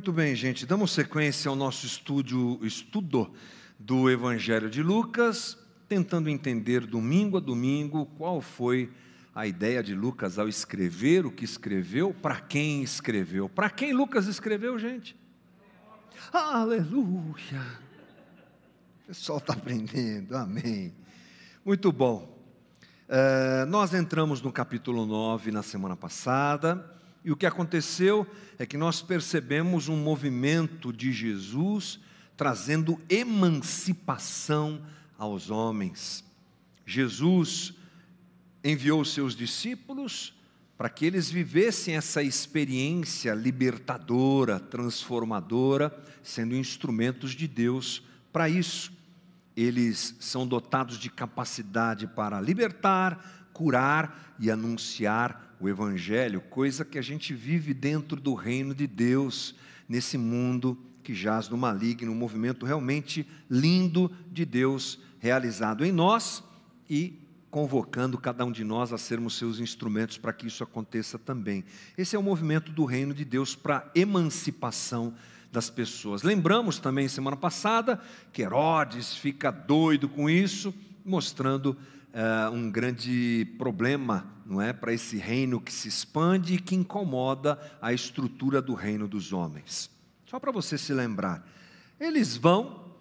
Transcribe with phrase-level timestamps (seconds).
[0.00, 3.30] Muito bem, gente, damos sequência ao nosso estúdio, estudo
[3.78, 8.90] do Evangelho de Lucas, tentando entender domingo a domingo qual foi
[9.34, 13.46] a ideia de Lucas ao escrever o que escreveu, para quem escreveu.
[13.46, 15.14] Para quem Lucas escreveu, gente?
[16.32, 17.60] Aleluia!
[19.04, 20.94] O pessoal está aprendendo, amém.
[21.62, 22.42] Muito bom.
[23.06, 28.26] Uh, nós entramos no capítulo 9 na semana passada, e o que aconteceu
[28.58, 32.00] é que nós percebemos um movimento de Jesus
[32.36, 34.80] trazendo emancipação
[35.18, 36.24] aos homens.
[36.86, 37.74] Jesus
[38.64, 40.34] enviou seus discípulos
[40.78, 48.02] para que eles vivessem essa experiência libertadora, transformadora, sendo instrumentos de Deus
[48.32, 48.92] para isso
[49.56, 57.02] eles são dotados de capacidade para libertar, curar e anunciar o Evangelho, coisa que a
[57.02, 59.54] gente vive dentro do reino de Deus,
[59.88, 66.42] nesse mundo que jaz no maligno, um movimento realmente lindo de Deus realizado em nós
[66.88, 67.18] e
[67.50, 71.64] convocando cada um de nós a sermos seus instrumentos para que isso aconteça também.
[71.98, 75.14] Esse é o movimento do reino de Deus para emancipação
[75.52, 76.22] das pessoas.
[76.22, 78.00] Lembramos também semana passada
[78.32, 80.72] que Herodes fica doido com isso,
[81.04, 81.76] mostrando
[82.14, 87.58] uh, um grande problema, não é, para esse reino que se expande e que incomoda
[87.80, 89.90] a estrutura do reino dos homens.
[90.26, 91.46] Só para você se lembrar,
[91.98, 92.94] eles vão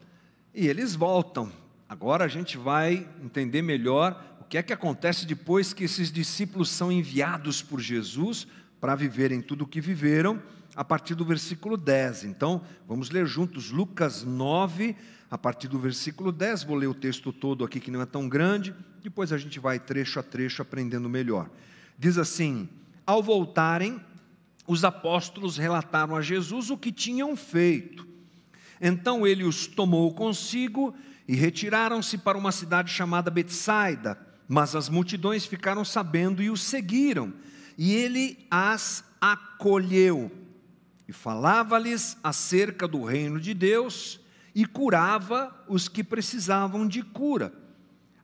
[0.54, 1.52] e eles voltam.
[1.88, 6.70] Agora a gente vai entender melhor o que é que acontece depois que esses discípulos
[6.70, 8.48] são enviados por Jesus
[8.80, 10.42] para viverem tudo o que viveram
[10.76, 12.24] a partir do versículo 10.
[12.24, 14.96] Então, vamos ler juntos Lucas 9,
[15.30, 16.64] a partir do versículo 10.
[16.64, 19.80] Vou ler o texto todo aqui, que não é tão grande, depois a gente vai
[19.80, 21.50] trecho a trecho aprendendo melhor.
[21.98, 22.70] Diz assim:
[23.06, 24.00] Ao voltarem,
[24.68, 28.08] os apóstolos relataram a Jesus o que tinham feito.
[28.80, 30.96] Então ele os tomou consigo
[31.28, 37.34] e retiraram-se para uma cidade chamada Betsaida, mas as multidões ficaram sabendo e o seguiram,
[37.78, 40.32] e ele as acolheu
[41.10, 44.20] e falava-lhes acerca do reino de Deus
[44.54, 47.52] e curava os que precisavam de cura.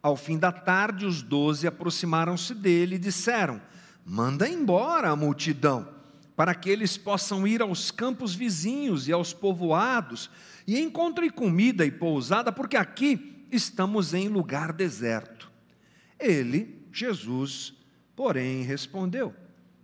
[0.05, 3.59] Ao fim da tarde, os doze aproximaram-se dele e disseram:
[4.05, 5.89] Manda embora a multidão,
[6.35, 10.29] para que eles possam ir aos campos vizinhos e aos povoados
[10.67, 15.51] e encontrem comida e pousada, porque aqui estamos em lugar deserto.
[16.19, 17.73] Ele, Jesus,
[18.16, 19.33] porém, respondeu: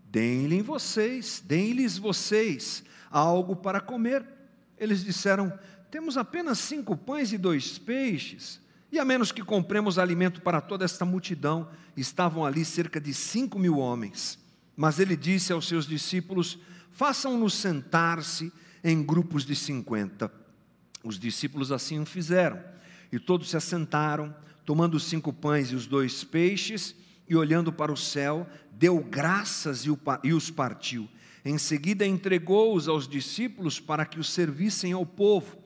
[0.05, 4.23] Deem-lhe vocês, deem-lhes vocês algo para comer.
[4.77, 5.51] Eles disseram:
[5.89, 10.83] Temos apenas cinco pães e dois peixes, e a menos que compremos alimento para toda
[10.83, 14.37] esta multidão, estavam ali cerca de cinco mil homens.
[14.75, 16.59] Mas ele disse aos seus discípulos:
[16.91, 18.51] Façam-nos sentar-se
[18.83, 20.31] em grupos de cinquenta.
[21.03, 22.59] Os discípulos assim o fizeram,
[23.11, 24.35] e todos se assentaram,
[24.65, 26.95] tomando cinco pães e os dois peixes,
[27.27, 29.85] e olhando para o céu, deu graças
[30.23, 31.07] e os partiu.
[31.43, 35.57] Em seguida, entregou-os aos discípulos para que os servissem ao povo.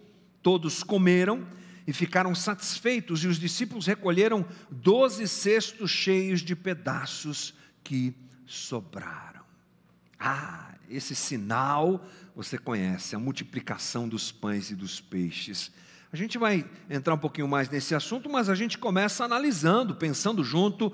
[0.41, 1.45] Todos comeram
[1.87, 7.53] e ficaram satisfeitos, e os discípulos recolheram doze cestos cheios de pedaços
[7.83, 8.15] que
[8.45, 9.43] sobraram.
[10.19, 15.71] Ah, esse sinal você conhece, a multiplicação dos pães e dos peixes.
[16.11, 20.43] A gente vai entrar um pouquinho mais nesse assunto, mas a gente começa analisando, pensando
[20.43, 20.91] junto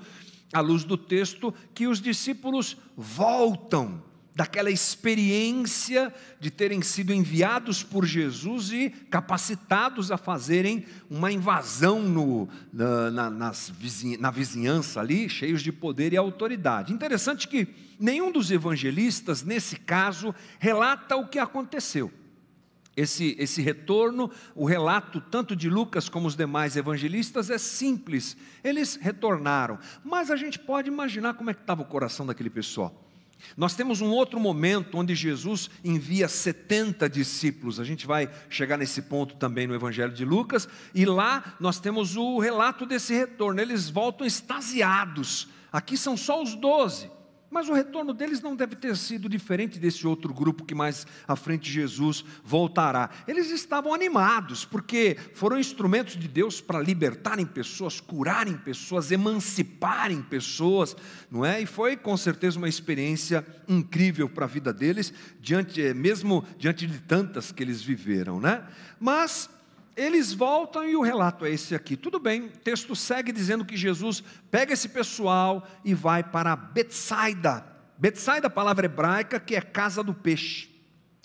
[0.52, 4.02] à luz do texto, que os discípulos voltam
[4.34, 12.48] daquela experiência de terem sido enviados por Jesus e capacitados a fazerem uma invasão no,
[12.72, 13.72] na, na, nas,
[14.18, 16.92] na vizinhança ali, cheios de poder e autoridade.
[16.92, 17.68] Interessante que
[18.00, 22.10] nenhum dos evangelistas, nesse caso, relata o que aconteceu.
[22.94, 28.36] Esse, esse retorno, o relato tanto de Lucas como os demais evangelistas é simples.
[28.62, 33.11] Eles retornaram, mas a gente pode imaginar como é que estava o coração daquele pessoal.
[33.56, 37.78] Nós temos um outro momento onde Jesus envia 70 discípulos.
[37.78, 42.16] A gente vai chegar nesse ponto também no Evangelho de Lucas, e lá nós temos
[42.16, 43.60] o relato desse retorno.
[43.60, 45.48] Eles voltam extasiados.
[45.72, 47.10] Aqui são só os doze.
[47.52, 51.36] Mas o retorno deles não deve ter sido diferente desse outro grupo que mais à
[51.36, 53.10] frente Jesus voltará.
[53.28, 60.96] Eles estavam animados, porque foram instrumentos de Deus para libertarem pessoas, curarem pessoas, emanciparem pessoas,
[61.30, 61.60] não é?
[61.60, 66.86] E foi com certeza uma experiência incrível para a vida deles, diante, eh, mesmo diante
[66.86, 68.66] de tantas que eles viveram, né?
[68.98, 69.50] Mas
[69.96, 71.96] eles voltam e o relato é esse aqui.
[71.96, 77.64] Tudo bem, o texto segue dizendo que Jesus pega esse pessoal e vai para Betsaida.
[77.98, 80.70] Betsaida, palavra hebraica que é casa do peixe.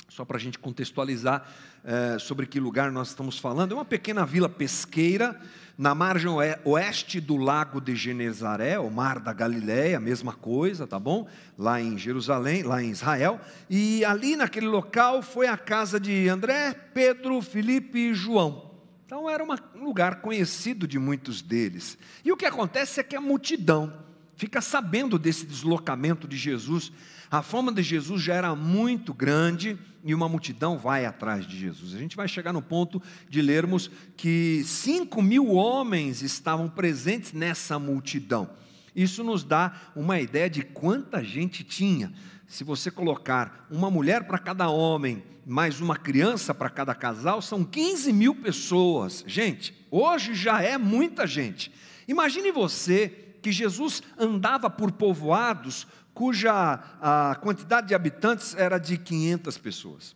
[0.10, 1.48] só para a gente contextualizar
[1.84, 3.72] é, sobre que lugar nós estamos falando.
[3.72, 5.40] É uma pequena vila pesqueira
[5.78, 6.32] na margem
[6.66, 11.28] oeste do lago de Genezaré, o mar da Galileia, mesma coisa, tá bom?
[11.56, 13.40] Lá em Jerusalém, lá em Israel.
[13.70, 18.72] E ali naquele local foi a casa de André, Pedro, Felipe e João.
[19.06, 21.98] Então era uma, um lugar conhecido de muitos deles.
[22.26, 23.94] E o que acontece é que a multidão
[24.36, 26.92] fica sabendo desse deslocamento de Jesus.
[27.30, 31.94] A fama de Jesus já era muito grande e uma multidão vai atrás de Jesus.
[31.94, 37.78] A gente vai chegar no ponto de lermos que cinco mil homens estavam presentes nessa
[37.78, 38.50] multidão.
[38.96, 42.14] Isso nos dá uma ideia de quanta gente tinha.
[42.48, 47.66] Se você colocar uma mulher para cada homem, mais uma criança para cada casal, são
[47.66, 49.26] 15 mil pessoas.
[49.28, 51.72] Gente, hoje já é muita gente.
[52.08, 59.58] Imagine você que Jesus andava por povoados cuja a quantidade de habitantes era de 500
[59.58, 60.16] pessoas.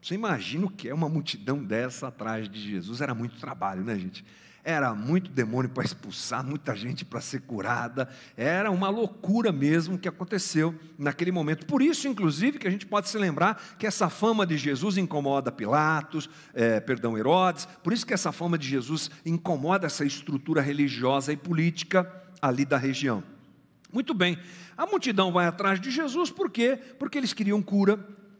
[0.00, 3.02] Você imagina o que é uma multidão dessa atrás de Jesus?
[3.02, 4.24] Era muito trabalho, né, gente?
[4.64, 8.08] Era muito demônio para expulsar, muita gente para ser curada.
[8.34, 11.66] Era uma loucura mesmo que aconteceu naquele momento.
[11.66, 15.52] Por isso, inclusive, que a gente pode se lembrar que essa fama de Jesus incomoda
[15.52, 17.66] Pilatos, é, perdão, Herodes.
[17.82, 22.76] Por isso que essa fama de Jesus incomoda essa estrutura religiosa e política ali da
[22.76, 23.22] região.
[23.92, 24.38] Muito bem,
[24.76, 26.78] a multidão vai atrás de Jesus, por quê?
[26.98, 27.98] Porque eles queriam cura,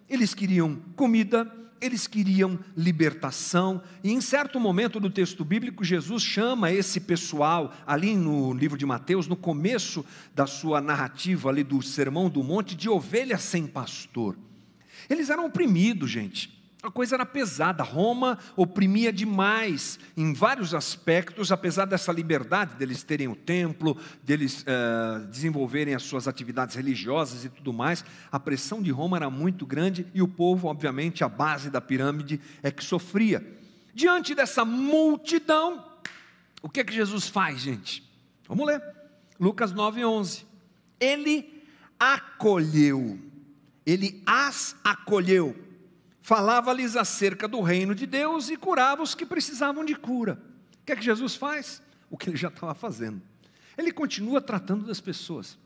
[0.08, 1.50] eles queriam comida,
[1.80, 8.16] eles queriam libertação, e em certo momento do texto bíblico, Jesus chama esse pessoal, ali
[8.16, 10.04] no livro de Mateus, no começo
[10.34, 14.36] da sua narrativa ali do Sermão do Monte, de ovelhas sem pastor.
[15.08, 16.57] Eles eram oprimidos, gente.
[16.80, 23.26] A coisa era pesada, Roma oprimia demais em vários aspectos, apesar dessa liberdade deles terem
[23.26, 28.92] o templo, deles uh, desenvolverem as suas atividades religiosas e tudo mais, a pressão de
[28.92, 33.44] Roma era muito grande e o povo, obviamente, a base da pirâmide é que sofria.
[33.92, 35.84] Diante dessa multidão,
[36.62, 38.08] o que é que Jesus faz, gente?
[38.46, 38.80] Vamos ler,
[39.40, 40.46] Lucas 9, 11.
[41.00, 41.64] Ele
[41.98, 43.18] acolheu,
[43.84, 45.67] ele as acolheu
[46.28, 50.38] falava-lhes acerca do reino de Deus e curava os que precisavam de cura.
[50.82, 51.80] O que é que Jesus faz?
[52.10, 53.22] O que ele já estava fazendo.
[53.78, 55.56] Ele continua tratando das pessoas.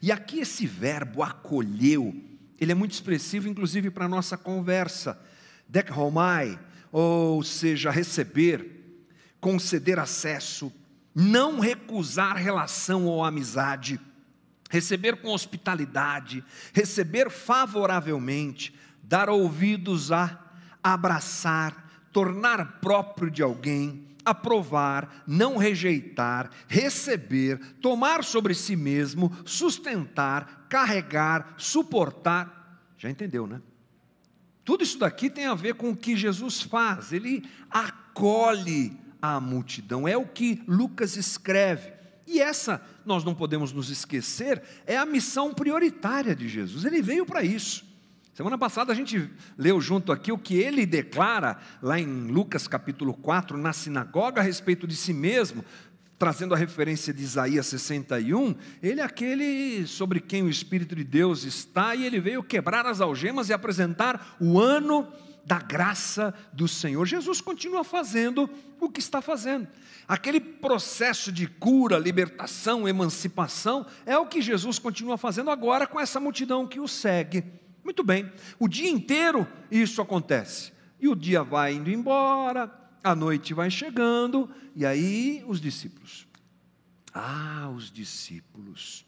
[0.00, 2.14] E aqui esse verbo acolheu,
[2.60, 5.20] ele é muito expressivo, inclusive para a nossa conversa.
[5.68, 6.56] Dekhomai,
[6.92, 8.94] ou seja, receber,
[9.40, 10.72] conceder acesso,
[11.12, 13.98] não recusar relação ou amizade,
[14.70, 18.72] receber com hospitalidade, receber favoravelmente,
[19.02, 20.38] dar ouvidos a,
[20.82, 31.54] abraçar, tornar próprio de alguém, aprovar, não rejeitar, receber, tomar sobre si mesmo, sustentar, carregar,
[31.56, 32.80] suportar.
[32.96, 33.60] Já entendeu, né?
[34.64, 40.06] Tudo isso daqui tem a ver com o que Jesus faz, ele acolhe a multidão,
[40.06, 41.92] é o que Lucas escreve.
[42.26, 47.26] E essa, nós não podemos nos esquecer, é a missão prioritária de Jesus, ele veio
[47.26, 47.91] para isso.
[48.34, 53.12] Semana passada a gente leu junto aqui o que ele declara lá em Lucas capítulo
[53.12, 55.62] 4, na sinagoga, a respeito de si mesmo,
[56.18, 58.54] trazendo a referência de Isaías 61.
[58.82, 63.02] Ele é aquele sobre quem o Espírito de Deus está, e ele veio quebrar as
[63.02, 65.06] algemas e apresentar o ano
[65.44, 67.04] da graça do Senhor.
[67.04, 68.48] Jesus continua fazendo
[68.80, 69.68] o que está fazendo.
[70.08, 76.18] Aquele processo de cura, libertação, emancipação, é o que Jesus continua fazendo agora com essa
[76.18, 77.60] multidão que o segue.
[77.84, 80.72] Muito bem, o dia inteiro isso acontece.
[81.00, 82.70] E o dia vai indo embora,
[83.02, 86.26] a noite vai chegando, e aí os discípulos.
[87.12, 89.04] Ah, os discípulos.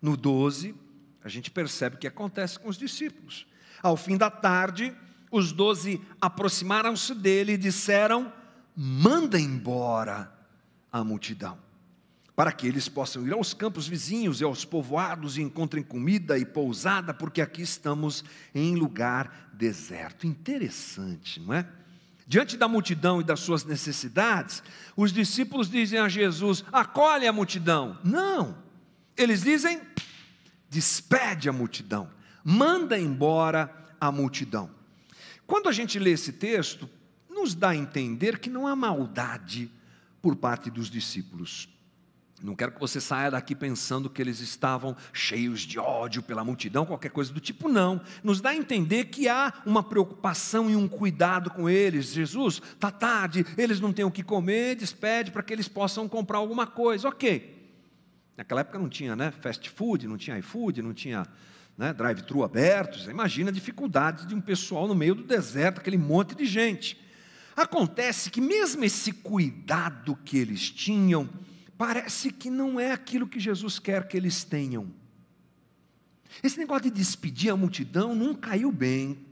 [0.00, 0.74] No 12,
[1.22, 3.46] a gente percebe o que acontece com os discípulos.
[3.82, 4.96] Ao fim da tarde,
[5.30, 8.32] os doze aproximaram-se dele e disseram:
[8.74, 10.32] manda embora
[10.90, 11.69] a multidão
[12.40, 16.46] para que eles possam ir aos campos vizinhos e aos povoados e encontrem comida e
[16.46, 20.26] pousada, porque aqui estamos em lugar deserto.
[20.26, 21.68] Interessante, não é?
[22.26, 24.62] Diante da multidão e das suas necessidades,
[24.96, 27.98] os discípulos dizem a Jesus: acolhe a multidão.
[28.02, 28.56] Não,
[29.18, 29.78] eles dizem:
[30.70, 32.08] despede a multidão,
[32.42, 33.70] manda embora
[34.00, 34.70] a multidão.
[35.46, 36.88] Quando a gente lê esse texto,
[37.28, 39.70] nos dá a entender que não há maldade
[40.22, 41.68] por parte dos discípulos.
[42.42, 46.86] Não quero que você saia daqui pensando que eles estavam cheios de ódio pela multidão,
[46.86, 48.00] qualquer coisa do tipo, não.
[48.24, 52.12] Nos dá a entender que há uma preocupação e um cuidado com eles.
[52.12, 56.38] Jesus, está tarde, eles não têm o que comer, despede para que eles possam comprar
[56.38, 57.08] alguma coisa.
[57.08, 57.58] Ok.
[58.36, 61.26] Naquela época não tinha né, fast food, não tinha iFood, não tinha
[61.76, 63.06] né, drive-thru abertos.
[63.06, 66.98] Imagina a dificuldade de um pessoal no meio do deserto, aquele monte de gente.
[67.54, 71.28] Acontece que, mesmo esse cuidado que eles tinham,
[71.80, 74.92] parece que não é aquilo que Jesus quer que eles tenham.
[76.42, 79.26] Esse negócio de despedir a multidão não caiu bem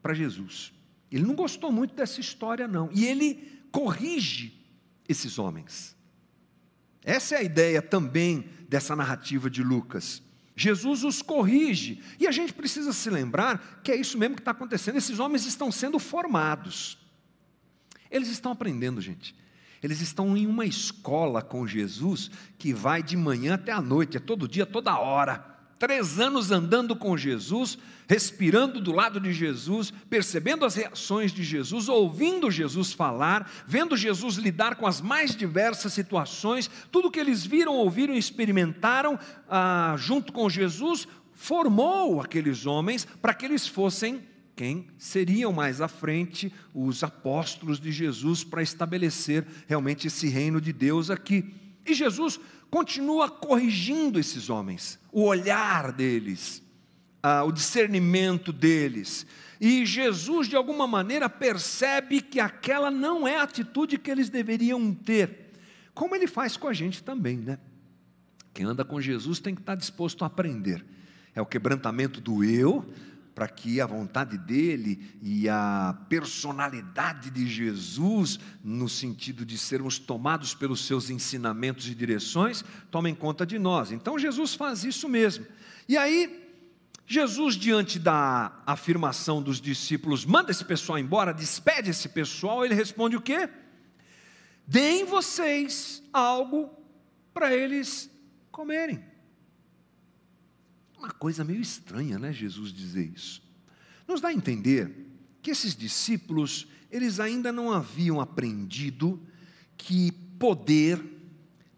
[0.00, 0.72] para Jesus.
[1.10, 2.88] Ele não gostou muito dessa história, não.
[2.92, 4.64] E ele corrige
[5.08, 5.96] esses homens.
[7.02, 10.22] Essa é a ideia também dessa narrativa de Lucas.
[10.54, 12.00] Jesus os corrige.
[12.20, 14.98] E a gente precisa se lembrar que é isso mesmo que está acontecendo.
[14.98, 16.96] Esses homens estão sendo formados.
[18.08, 19.34] Eles estão aprendendo, gente.
[19.86, 22.28] Eles estão em uma escola com Jesus
[22.58, 25.38] que vai de manhã até a noite, é todo dia, toda hora.
[25.78, 27.78] Três anos andando com Jesus,
[28.08, 34.34] respirando do lado de Jesus, percebendo as reações de Jesus, ouvindo Jesus falar, vendo Jesus
[34.34, 39.16] lidar com as mais diversas situações, tudo que eles viram, ouviram e experimentaram
[39.48, 44.20] ah, junto com Jesus, formou aqueles homens para que eles fossem
[44.56, 50.72] quem seriam mais à frente os apóstolos de Jesus para estabelecer realmente esse reino de
[50.72, 51.54] Deus aqui.
[51.84, 56.62] E Jesus continua corrigindo esses homens, o olhar deles,
[57.22, 59.26] ah, o discernimento deles.
[59.60, 64.92] E Jesus, de alguma maneira, percebe que aquela não é a atitude que eles deveriam
[64.92, 65.52] ter,
[65.94, 67.58] como ele faz com a gente também, né?
[68.54, 70.82] Quem anda com Jesus tem que estar disposto a aprender.
[71.34, 72.90] É o quebrantamento do eu,
[73.36, 80.54] para que a vontade dele e a personalidade de Jesus, no sentido de sermos tomados
[80.54, 83.92] pelos seus ensinamentos e direções, tomem conta de nós.
[83.92, 85.46] Então Jesus faz isso mesmo.
[85.86, 86.50] E aí,
[87.06, 93.16] Jesus, diante da afirmação dos discípulos, manda esse pessoal embora, despede esse pessoal, ele responde
[93.16, 93.50] o quê?
[94.66, 96.70] Deem vocês algo
[97.34, 98.10] para eles
[98.50, 99.04] comerem.
[100.98, 103.42] Uma coisa meio estranha, né, Jesus dizer isso.
[104.06, 105.06] Nos dá a entender
[105.42, 109.20] que esses discípulos, eles ainda não haviam aprendido
[109.76, 111.00] que poder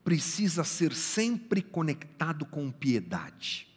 [0.05, 3.69] precisa ser sempre conectado com piedade.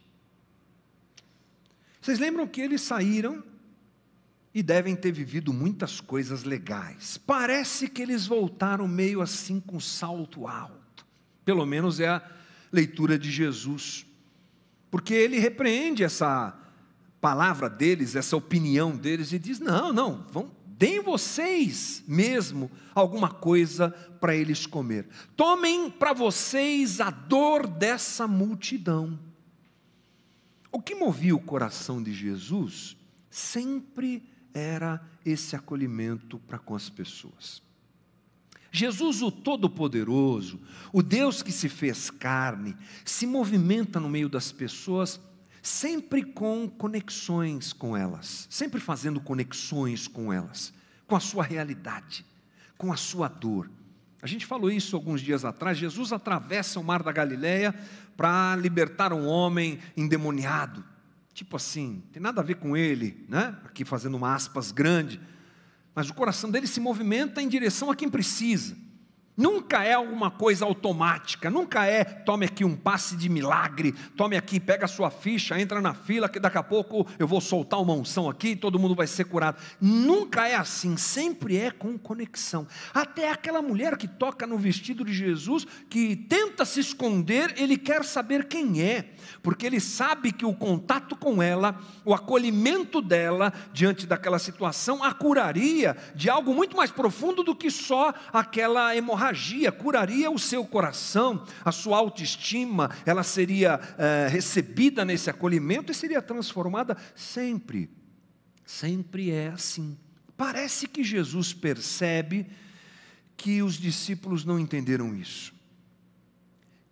[2.02, 3.44] Vocês lembram que eles saíram
[4.54, 7.18] e devem ter vivido muitas coisas legais.
[7.18, 11.06] Parece que eles voltaram meio assim com salto alto.
[11.46, 12.32] Pelo menos é a
[12.72, 14.06] leitura de Jesus
[14.92, 16.56] porque ele repreende essa
[17.22, 23.90] palavra deles, essa opinião deles, e diz: não, não, vão, deem vocês mesmo alguma coisa
[24.20, 25.08] para eles comer.
[25.38, 29.18] Tomem para vocês a dor dessa multidão.
[30.72, 32.98] O que movia o coração de Jesus
[33.30, 37.62] sempre era esse acolhimento para com as pessoas.
[38.72, 40.60] Jesus, o Todo-Poderoso,
[40.94, 45.20] o Deus que se fez carne, se movimenta no meio das pessoas,
[45.62, 50.74] sempre com conexões com elas, sempre fazendo conexões com elas,
[51.06, 52.26] com a sua realidade,
[52.78, 53.70] com a sua dor.
[54.22, 55.78] A gente falou isso alguns dias atrás.
[55.78, 57.76] Jesus atravessa o mar da Galileia
[58.16, 60.84] para libertar um homem endemoniado.
[61.34, 63.58] Tipo assim, tem nada a ver com ele, né?
[63.66, 65.20] Aqui fazendo uma aspas grande
[65.94, 68.76] mas o coração dele se movimenta em direção a quem precisa.
[69.36, 74.60] Nunca é alguma coisa automática, nunca é tome aqui um passe de milagre, tome aqui,
[74.60, 77.94] pega a sua ficha, entra na fila, que daqui a pouco eu vou soltar uma
[77.94, 79.58] unção aqui e todo mundo vai ser curado.
[79.80, 82.68] Nunca é assim, sempre é com conexão.
[82.94, 88.04] Até aquela mulher que toca no vestido de Jesus, que tenta se esconder, ele quer
[88.04, 94.06] saber quem é, porque ele sabe que o contato com ela, o acolhimento dela diante
[94.06, 99.72] daquela situação, a curaria de algo muito mais profundo do que só aquela hemorragia agia,
[99.72, 106.22] curaria o seu coração, a sua autoestima, ela seria é, recebida nesse acolhimento e seria
[106.22, 107.90] transformada sempre.
[108.66, 109.98] Sempre é assim.
[110.38, 112.48] Parece que Jesus percebe
[113.36, 115.54] que os discípulos não entenderam isso.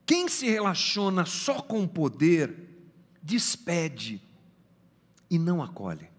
[0.06, 2.54] Quem se relaciona só com poder,
[3.22, 4.20] despede
[5.30, 6.10] e não acolhe.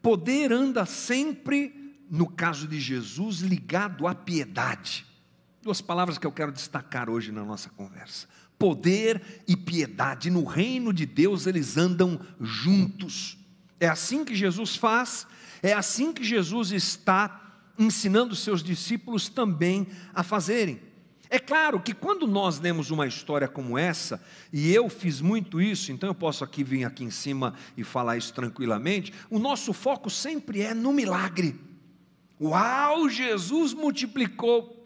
[0.00, 5.06] Poder anda sempre, no caso de Jesus, ligado à piedade.
[5.62, 10.30] Duas palavras que eu quero destacar hoje na nossa conversa: poder e piedade.
[10.30, 13.36] No reino de Deus eles andam juntos.
[13.80, 15.26] É assim que Jesus faz,
[15.62, 17.42] é assim que Jesus está
[17.78, 20.80] ensinando seus discípulos também a fazerem.
[21.28, 24.22] É claro que quando nós lemos uma história como essa,
[24.52, 28.16] e eu fiz muito isso, então eu posso aqui vir aqui em cima e falar
[28.16, 31.65] isso tranquilamente, o nosso foco sempre é no milagre.
[32.40, 34.76] Uau, Jesus multiplicou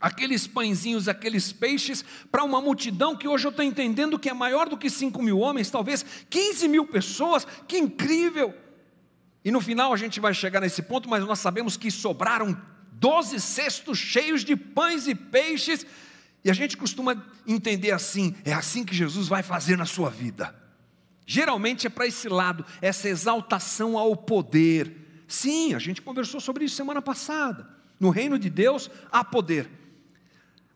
[0.00, 4.68] aqueles pãezinhos, aqueles peixes, para uma multidão que hoje eu estou entendendo que é maior
[4.68, 8.54] do que 5 mil homens, talvez 15 mil pessoas, que incrível!
[9.44, 12.56] E no final a gente vai chegar nesse ponto, mas nós sabemos que sobraram
[12.92, 15.86] 12 cestos cheios de pães e peixes,
[16.44, 20.54] e a gente costuma entender assim: é assim que Jesus vai fazer na sua vida.
[21.26, 25.03] Geralmente é para esse lado, essa exaltação ao poder.
[25.26, 27.68] Sim, a gente conversou sobre isso semana passada.
[27.98, 29.68] No reino de Deus há poder.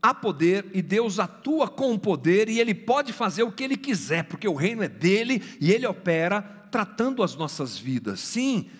[0.00, 4.24] Há poder e Deus atua com poder e Ele pode fazer o que Ele quiser,
[4.24, 6.40] porque o reino é dele e Ele opera
[6.70, 8.20] tratando as nossas vidas.
[8.20, 8.70] Sim,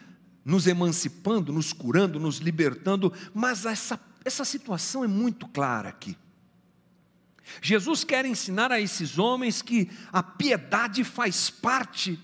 [0.45, 6.17] nos emancipando, nos curando, nos libertando, mas essa, essa situação é muito clara aqui.
[7.61, 12.19] Jesus quer ensinar a esses homens que a piedade faz parte,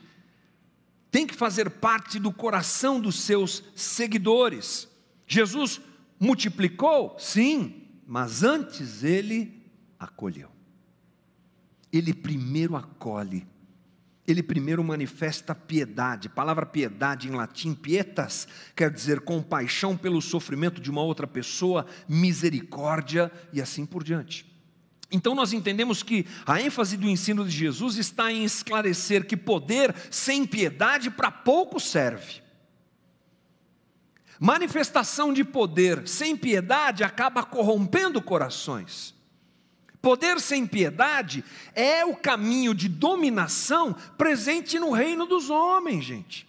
[1.15, 4.89] tem que fazer parte do coração dos seus seguidores.
[5.29, 5.81] Jesus
[6.19, 7.15] multiplicou?
[7.21, 9.63] Sim, mas antes ele
[9.97, 10.51] acolheu.
[11.93, 13.47] Ele primeiro acolhe.
[14.27, 16.27] Ele primeiro manifesta piedade.
[16.27, 21.87] A palavra piedade em latim, pietas, quer dizer compaixão pelo sofrimento de uma outra pessoa,
[22.09, 24.53] misericórdia e assim por diante.
[25.15, 29.95] Então nós entendemos que a ênfase do ensino de Jesus está em esclarecer que poder
[30.11, 32.43] sem piedade para pouco serve.
[34.41, 39.15] Manifestação de poder sem piedade acaba corrompendo corações.
[40.03, 41.45] Poder sem piedade
[41.77, 46.45] é o caminho de dominação presente no reino dos homens, gente.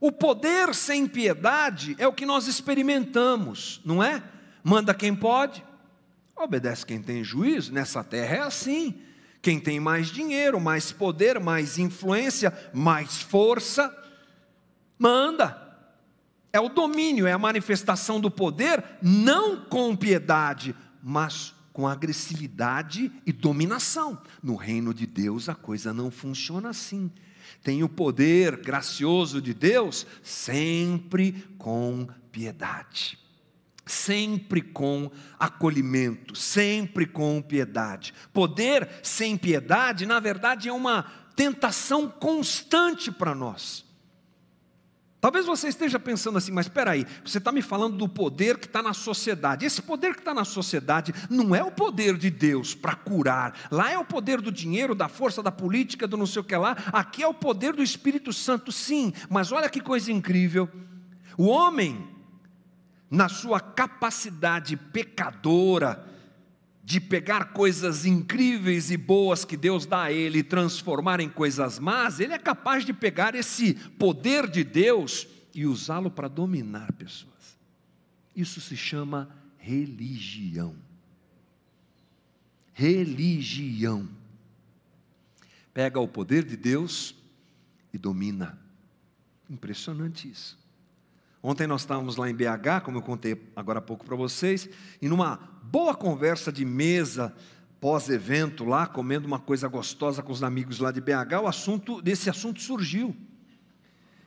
[0.00, 4.20] O poder sem piedade é o que nós experimentamos, não é?
[4.64, 5.62] Manda quem pode,
[6.36, 9.00] obedece quem tem juízo, nessa terra é assim.
[9.40, 13.94] Quem tem mais dinheiro, mais poder, mais influência, mais força,
[14.98, 15.60] manda.
[16.52, 23.32] É o domínio, é a manifestação do poder, não com piedade, mas com agressividade e
[23.32, 24.22] dominação.
[24.42, 27.10] No reino de Deus a coisa não funciona assim.
[27.62, 33.18] Tem o poder gracioso de Deus sempre com piedade.
[33.86, 38.14] Sempre com acolhimento, sempre com piedade.
[38.32, 41.04] Poder sem piedade, na verdade, é uma
[41.36, 43.84] tentação constante para nós.
[45.24, 48.66] Talvez você esteja pensando assim, mas espera aí, você está me falando do poder que
[48.66, 49.64] está na sociedade.
[49.64, 53.54] Esse poder que está na sociedade não é o poder de Deus para curar.
[53.70, 56.54] Lá é o poder do dinheiro, da força, da política, do não sei o que
[56.54, 56.76] lá.
[56.92, 59.14] Aqui é o poder do Espírito Santo, sim.
[59.30, 60.68] Mas olha que coisa incrível.
[61.38, 62.06] O homem,
[63.14, 66.04] na sua capacidade pecadora,
[66.82, 71.78] de pegar coisas incríveis e boas que Deus dá a ele e transformar em coisas
[71.78, 77.56] más, ele é capaz de pegar esse poder de Deus e usá-lo para dominar pessoas.
[78.36, 80.76] Isso se chama religião.
[82.74, 84.06] Religião.
[85.72, 87.14] Pega o poder de Deus
[87.92, 88.58] e domina.
[89.48, 90.63] Impressionante isso.
[91.46, 94.66] Ontem nós estávamos lá em BH, como eu contei agora há pouco para vocês,
[95.02, 97.34] e numa boa conversa de mesa,
[97.78, 102.30] pós-evento lá, comendo uma coisa gostosa com os amigos lá de BH, o assunto desse
[102.30, 103.14] assunto surgiu.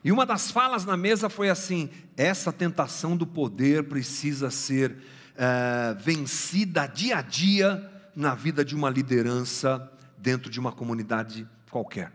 [0.04, 4.96] E uma das falas na mesa foi assim: essa tentação do poder precisa ser
[5.34, 12.12] é, vencida dia a dia na vida de uma liderança dentro de uma comunidade qualquer.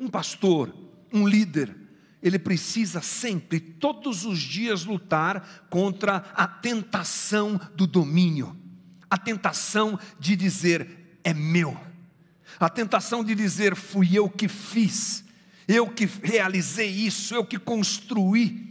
[0.00, 0.74] Um pastor,
[1.12, 1.81] um líder,
[2.22, 8.56] ele precisa sempre, todos os dias, lutar contra a tentação do domínio,
[9.10, 11.78] a tentação de dizer é meu,
[12.60, 15.24] a tentação de dizer fui eu que fiz,
[15.66, 18.70] eu que realizei isso, eu que construí.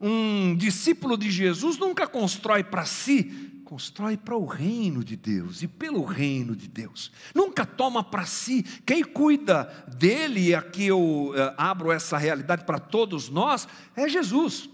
[0.00, 5.66] Um discípulo de Jesus nunca constrói para si, constrói para o reino de Deus e
[5.66, 7.10] pelo reino de Deus.
[7.34, 8.62] Nunca toma para si.
[8.84, 9.64] Quem cuida
[9.96, 14.68] dele, e aqui eu uh, abro essa realidade para todos nós, é Jesus.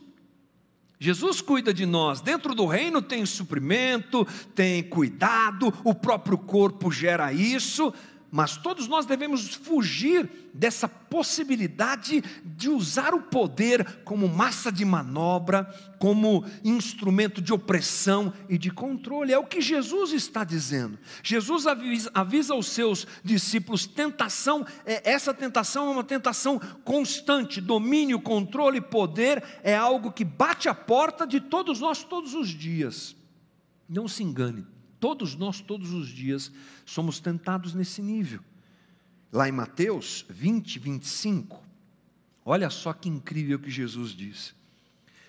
[0.99, 2.21] Jesus cuida de nós.
[2.21, 7.95] Dentro do reino tem suprimento, tem cuidado, o próprio corpo gera isso,
[8.31, 15.65] mas todos nós devemos fugir dessa possibilidade de usar o poder como massa de manobra,
[15.99, 19.33] como instrumento de opressão e de controle.
[19.33, 20.99] É o que Jesus está dizendo.
[21.23, 27.61] Jesus avisa, avisa aos seus discípulos: tentação, é, essa tentação é uma tentação constante.
[27.61, 33.17] Domínio, controle, poder é algo que bate a porta de todos nós todos os dias.
[33.89, 34.67] Não se engane.
[35.01, 36.51] Todos nós, todos os dias,
[36.85, 38.41] somos tentados nesse nível.
[39.33, 41.63] Lá em Mateus 20, 25,
[42.45, 44.53] olha só que incrível que Jesus disse.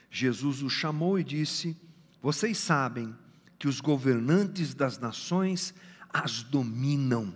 [0.09, 1.77] Jesus o chamou e disse:
[2.21, 3.15] Vocês sabem
[3.57, 5.73] que os governantes das nações
[6.11, 7.35] as dominam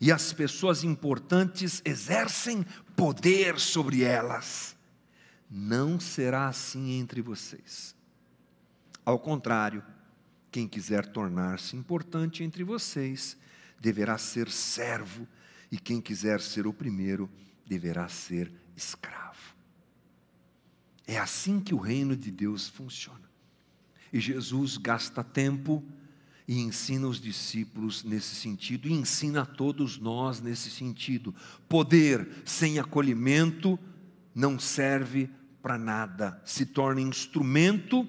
[0.00, 2.64] e as pessoas importantes exercem
[2.96, 4.76] poder sobre elas.
[5.50, 7.94] Não será assim entre vocês.
[9.04, 9.82] Ao contrário,
[10.54, 13.36] quem quiser tornar-se importante entre vocês
[13.80, 15.26] deverá ser servo,
[15.68, 17.28] e quem quiser ser o primeiro
[17.66, 19.56] deverá ser escravo.
[21.08, 23.28] É assim que o reino de Deus funciona.
[24.12, 25.82] E Jesus gasta tempo
[26.46, 31.34] e ensina os discípulos nesse sentido, e ensina a todos nós nesse sentido.
[31.68, 33.76] Poder sem acolhimento
[34.32, 35.28] não serve
[35.60, 38.08] para nada, se torna instrumento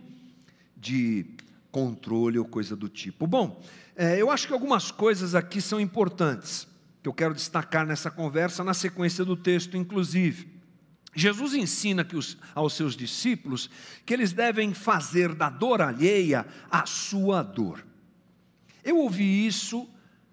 [0.77, 1.34] de
[1.75, 3.27] controle ou coisa do tipo.
[3.27, 3.61] Bom,
[3.97, 6.65] é, eu acho que algumas coisas aqui são importantes,
[7.03, 10.47] que eu quero destacar nessa conversa, na sequência do texto, inclusive.
[11.13, 13.69] Jesus ensina que os, aos seus discípulos
[14.05, 17.85] que eles devem fazer da dor alheia a sua dor.
[18.81, 19.85] Eu ouvi isso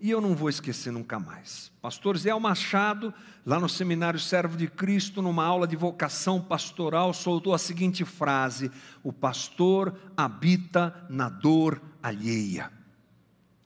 [0.02, 1.70] e eu não vou esquecer nunca mais.
[1.80, 3.14] Pastor Zé Machado,
[3.46, 8.68] lá no Seminário Servo de Cristo, numa aula de vocação pastoral, soltou a seguinte frase:
[9.00, 12.68] O pastor habita na dor alheia.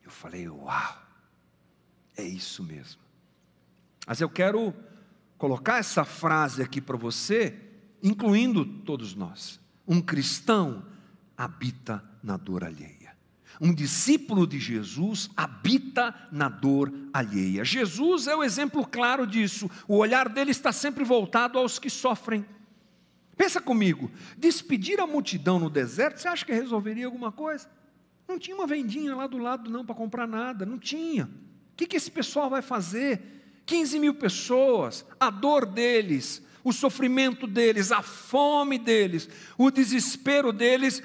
[0.04, 1.02] Eu falei, uau,
[2.14, 3.00] é isso mesmo.
[4.06, 4.74] Mas eu quero
[5.38, 7.58] colocar essa frase aqui para você,
[8.02, 9.58] incluindo todos nós.
[9.88, 10.84] Um cristão
[11.34, 12.95] habita na dor alheia.
[13.60, 17.64] Um discípulo de Jesus habita na dor alheia.
[17.64, 19.70] Jesus é o exemplo claro disso.
[19.88, 22.44] O olhar dele está sempre voltado aos que sofrem.
[23.36, 27.68] Pensa comigo, despedir a multidão no deserto, você acha que resolveria alguma coisa?
[28.26, 31.24] Não tinha uma vendinha lá do lado, não, para comprar nada, não tinha.
[31.24, 33.62] O que, que esse pessoal vai fazer?
[33.66, 41.02] 15 mil pessoas, a dor deles, o sofrimento deles, a fome deles, o desespero deles,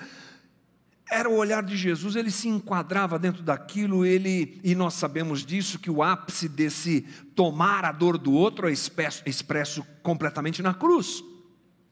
[1.12, 5.78] era o olhar de Jesus, ele se enquadrava dentro daquilo, ele, e nós sabemos disso,
[5.78, 7.02] que o ápice desse
[7.36, 11.21] tomar a dor do outro é expresso, expresso completamente na cruz.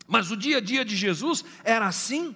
[0.08, 2.34] Mas o dia a dia de Jesus era assim.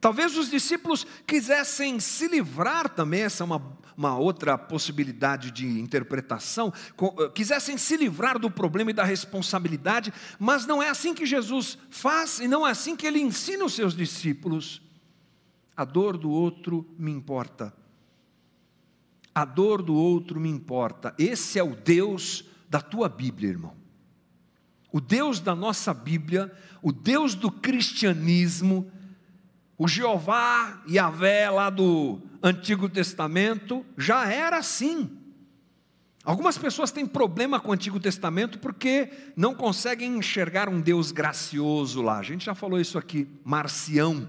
[0.00, 6.72] Talvez os discípulos quisessem se livrar também, essa é uma, uma outra possibilidade de interpretação,
[7.02, 11.76] eh, quisessem se livrar do problema e da responsabilidade, mas não é assim que Jesus
[11.90, 14.85] faz e não é assim que ele ensina os seus discípulos.
[15.76, 17.74] A dor do outro me importa.
[19.34, 21.14] A dor do outro me importa.
[21.18, 23.74] Esse é o Deus da tua Bíblia, irmão.
[24.90, 28.90] O Deus da nossa Bíblia, o Deus do cristianismo,
[29.76, 35.18] o Jeová e a Vé lá do Antigo Testamento, já era assim.
[36.24, 42.00] Algumas pessoas têm problema com o Antigo Testamento porque não conseguem enxergar um Deus gracioso
[42.00, 42.18] lá.
[42.18, 44.26] A gente já falou isso aqui, Marcião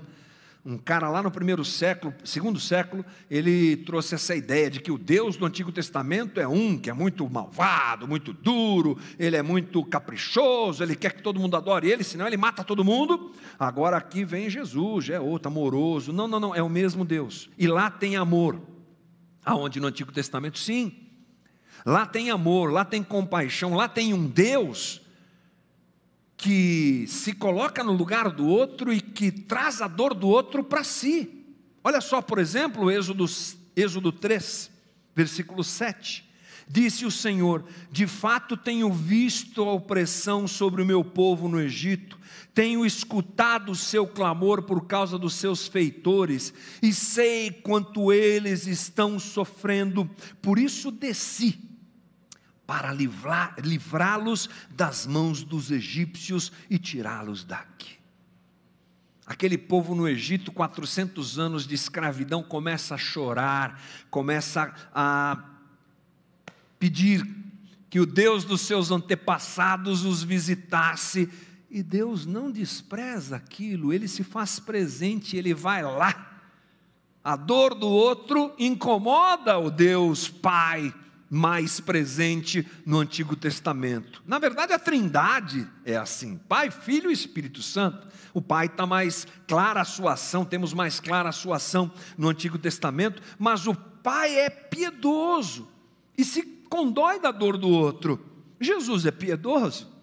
[0.67, 4.97] um cara lá no primeiro século, segundo século, ele trouxe essa ideia de que o
[4.97, 9.81] Deus do Antigo Testamento é um que é muito malvado, muito duro, ele é muito
[9.85, 13.31] caprichoso, ele quer que todo mundo adore ele, senão ele mata todo mundo.
[13.57, 16.11] Agora aqui vem Jesus, já é outro amoroso.
[16.11, 17.49] Não, não, não, é o mesmo Deus.
[17.57, 18.61] E lá tem amor.
[19.45, 20.91] Aonde no Antigo Testamento, sim.
[21.85, 24.99] Lá tem amor, lá tem compaixão, lá tem um Deus
[26.37, 30.83] que se coloca no lugar do outro e que traz a dor do outro para
[30.83, 31.43] si.
[31.83, 33.25] Olha só, por exemplo, Êxodo,
[33.75, 34.69] Êxodo 3,
[35.15, 36.25] versículo 7.
[36.69, 42.19] Disse o Senhor: De fato tenho visto a opressão sobre o meu povo no Egito,
[42.53, 49.17] tenho escutado o seu clamor por causa dos seus feitores, e sei quanto eles estão
[49.17, 50.07] sofrendo,
[50.41, 51.66] por isso desci
[52.67, 57.97] para livrá-los das mãos dos egípcios e tirá-los daqui.
[59.25, 65.43] Aquele povo no Egito, 400 anos de escravidão, começa a chorar, começa a
[66.77, 67.25] pedir
[67.89, 71.29] que o Deus dos seus antepassados os visitasse,
[71.69, 76.41] e Deus não despreza aquilo, ele se faz presente, ele vai lá.
[77.23, 80.93] A dor do outro incomoda o Deus Pai,
[81.29, 84.23] mais presente no Antigo Testamento.
[84.25, 88.07] Na verdade, a Trindade é assim: Pai, Filho e Espírito Santo.
[88.33, 92.29] O Pai está mais clara a sua ação, temos mais clara a sua ação no
[92.29, 95.67] Antigo Testamento, mas o Pai é piedoso
[96.17, 98.23] e se condói da dor do outro.
[98.59, 99.96] Jesus é piedoso.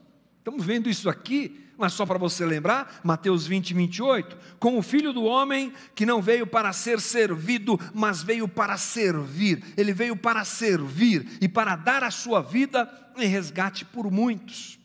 [0.45, 5.13] Estamos vendo isso aqui mas só para você lembrar, Mateus 20, 28, com o filho
[5.13, 10.45] do homem que não veio para ser servido, mas veio para servir, ele veio para
[10.45, 14.79] servir e para dar a sua vida em resgate por muitos.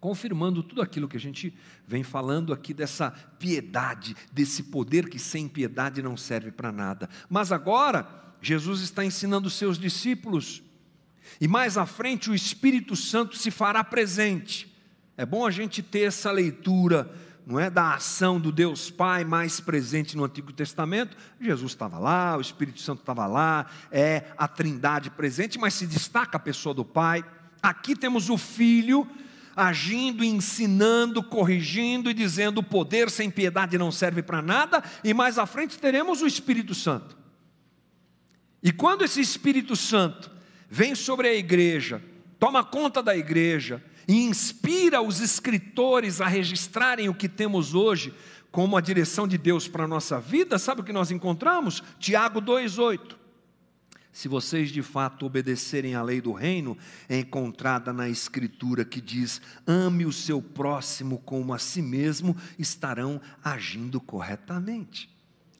[0.00, 1.52] confirmando tudo aquilo que a gente
[1.84, 7.10] vem falando aqui dessa piedade, desse poder que sem piedade não serve para nada.
[7.28, 8.08] Mas agora,
[8.40, 10.62] Jesus está ensinando seus discípulos,
[11.40, 14.74] e mais à frente o Espírito Santo se fará presente.
[15.16, 17.10] É bom a gente ter essa leitura,
[17.46, 21.16] não é, da ação do Deus Pai mais presente no Antigo Testamento.
[21.40, 26.36] Jesus estava lá, o Espírito Santo estava lá, é a Trindade presente, mas se destaca
[26.36, 27.24] a pessoa do Pai.
[27.62, 29.08] Aqui temos o Filho
[29.56, 35.36] agindo, ensinando, corrigindo e dizendo: o poder sem piedade não serve para nada, e mais
[35.36, 37.18] à frente teremos o Espírito Santo.
[38.62, 40.30] E quando esse Espírito Santo
[40.68, 42.02] vem sobre a igreja,
[42.38, 48.14] toma conta da igreja e inspira os escritores a registrarem o que temos hoje
[48.50, 51.82] como a direção de Deus para a nossa vida, sabe o que nós encontramos?
[51.98, 53.18] Tiago 2,8
[54.18, 56.76] se vocês de fato obedecerem à lei do reino,
[57.08, 63.20] é encontrada na Escritura que diz: ame o seu próximo como a si mesmo, estarão
[63.44, 65.08] agindo corretamente.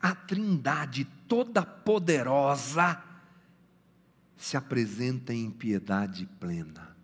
[0.02, 3.00] A Trindade toda poderosa
[4.38, 6.96] se apresenta em piedade plena.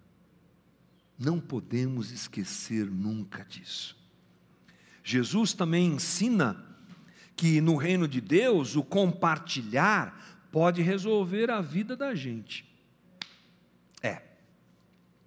[1.18, 3.96] Não podemos esquecer nunca disso.
[5.02, 6.64] Jesus também ensina
[7.36, 12.64] que no reino de Deus o compartilhar pode resolver a vida da gente.
[14.00, 14.22] É.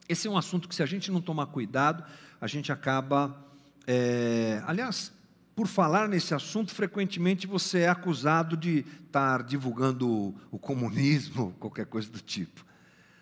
[0.08, 2.04] Esse é um assunto que, se a gente não tomar cuidado,
[2.40, 3.46] a gente acaba.
[3.86, 5.12] É, aliás,
[5.58, 12.08] por falar nesse assunto, frequentemente você é acusado de estar divulgando o comunismo, qualquer coisa
[12.12, 12.64] do tipo.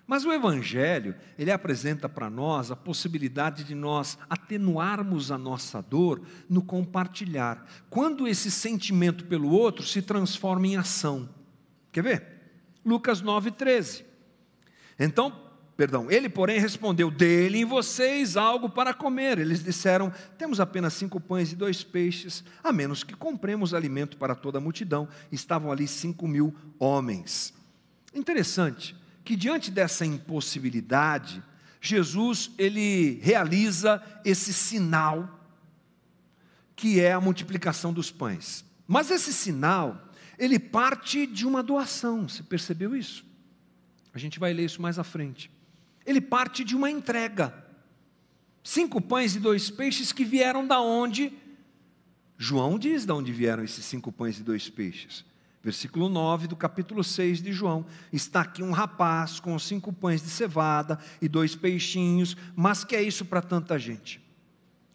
[0.06, 6.24] Mas o Evangelho, ele apresenta para nós a possibilidade de nós atenuarmos a nossa dor
[6.50, 11.30] no compartilhar, quando esse sentimento pelo outro se transforma em ação.
[11.90, 12.28] Quer ver?
[12.84, 14.06] Lucas 9, 13.
[15.00, 15.45] Então,
[15.76, 19.40] perdão, ele, porém, respondeu: Dele em vocês algo para comer.
[19.40, 24.36] Eles disseram: Temos apenas cinco pães e dois peixes, a menos que compremos alimento para
[24.36, 25.08] toda a multidão.
[25.32, 27.54] Estavam ali cinco mil homens.
[28.14, 31.44] Interessante que, diante dessa impossibilidade,
[31.82, 35.42] Jesus ele realiza esse sinal
[36.76, 38.66] que é a multiplicação dos pães.
[38.88, 40.06] Mas esse sinal
[40.38, 43.26] ele parte de uma doação, você percebeu isso?
[44.14, 45.52] A gente vai ler isso mais à frente.
[46.06, 47.54] Ele parte de uma entrega.
[48.64, 51.32] Cinco pães e dois peixes que vieram da onde?
[52.38, 55.24] João diz de onde vieram esses cinco pães e dois peixes.
[55.64, 57.86] Versículo 9 do capítulo 6 de João.
[58.14, 63.02] Está aqui um rapaz com cinco pães de cevada e dois peixinhos, mas que é
[63.02, 64.24] isso para tanta gente?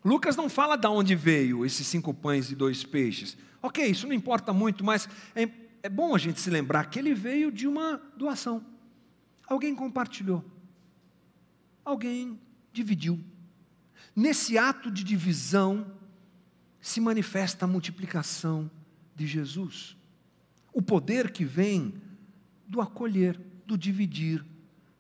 [0.04, 3.36] Lucas não fala de onde veio esses cinco pães e dois peixes.
[3.62, 5.48] Ok, isso não importa muito, mas é,
[5.82, 8.64] é bom a gente se lembrar que ele veio de uma doação.
[9.46, 10.44] Alguém compartilhou.
[11.84, 12.38] Alguém
[12.72, 13.18] dividiu.
[14.14, 15.86] Nesse ato de divisão
[16.80, 18.70] se manifesta a multiplicação
[19.14, 19.96] de Jesus.
[20.72, 21.94] O poder que vem
[22.66, 24.44] do acolher, do dividir,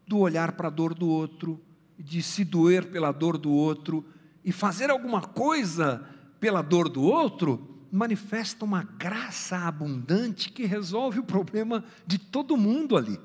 [0.06, 1.60] do olhar para a dor do outro,
[1.98, 4.04] de se doer pela dor do outro
[4.44, 6.04] e fazer alguma coisa
[6.40, 12.96] pela dor do outro, manifesta uma graça abundante que resolve o problema de todo mundo
[12.96, 13.18] ali.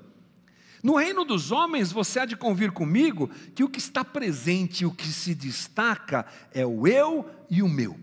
[0.85, 4.91] No reino dos homens, você há de convir comigo que o que está presente, o
[4.91, 7.99] que se destaca, é o eu e o meu.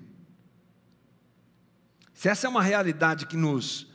[2.12, 3.87] Se essa é uma realidade que nos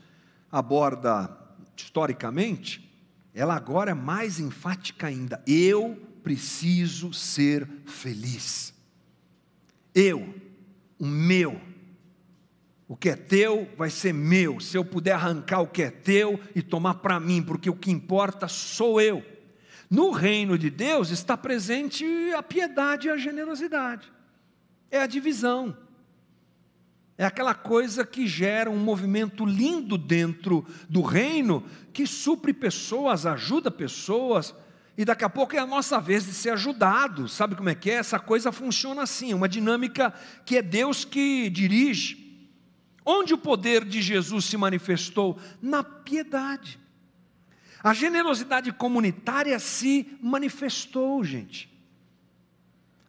[0.50, 1.38] aborda
[1.76, 2.90] historicamente,
[3.34, 5.44] ela agora é mais enfática ainda.
[5.46, 8.74] Eu preciso ser feliz.
[9.94, 10.34] Eu,
[10.98, 11.60] o meu,
[12.88, 14.60] o que é teu vai ser meu.
[14.60, 17.92] Se eu puder arrancar o que é teu e tomar para mim, porque o que
[17.92, 19.24] importa sou eu.
[19.90, 24.12] No reino de Deus está presente a piedade e a generosidade.
[24.90, 25.76] É a divisão.
[27.18, 33.72] É aquela coisa que gera um movimento lindo dentro do reino, que supre pessoas, ajuda
[33.72, 34.54] pessoas,
[34.98, 37.28] e daqui a pouco é a nossa vez de ser ajudado.
[37.28, 37.96] Sabe como é que é?
[37.96, 40.14] Essa coisa funciona assim, uma dinâmica
[40.46, 42.27] que é Deus que dirige.
[43.10, 45.40] Onde o poder de Jesus se manifestou?
[45.62, 46.78] Na piedade.
[47.82, 51.70] A generosidade comunitária se manifestou, gente.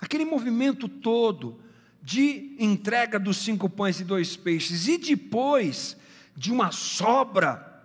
[0.00, 1.60] Aquele movimento todo
[2.00, 5.96] de entrega dos cinco pães e dois peixes, e depois
[6.36, 7.82] de uma sobra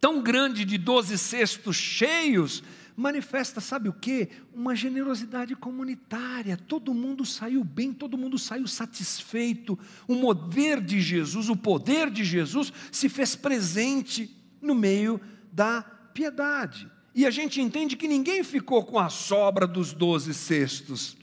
[0.00, 2.62] tão grande de doze cestos cheios,
[2.96, 4.28] manifesta, sabe o que?
[4.54, 6.56] Uma generosidade comunitária.
[6.56, 9.78] Todo mundo saiu bem, todo mundo saiu satisfeito.
[10.06, 15.20] O poder de Jesus, o poder de Jesus se fez presente no meio
[15.52, 16.90] da piedade.
[17.14, 21.16] E a gente entende que ninguém ficou com a sobra dos doze cestos.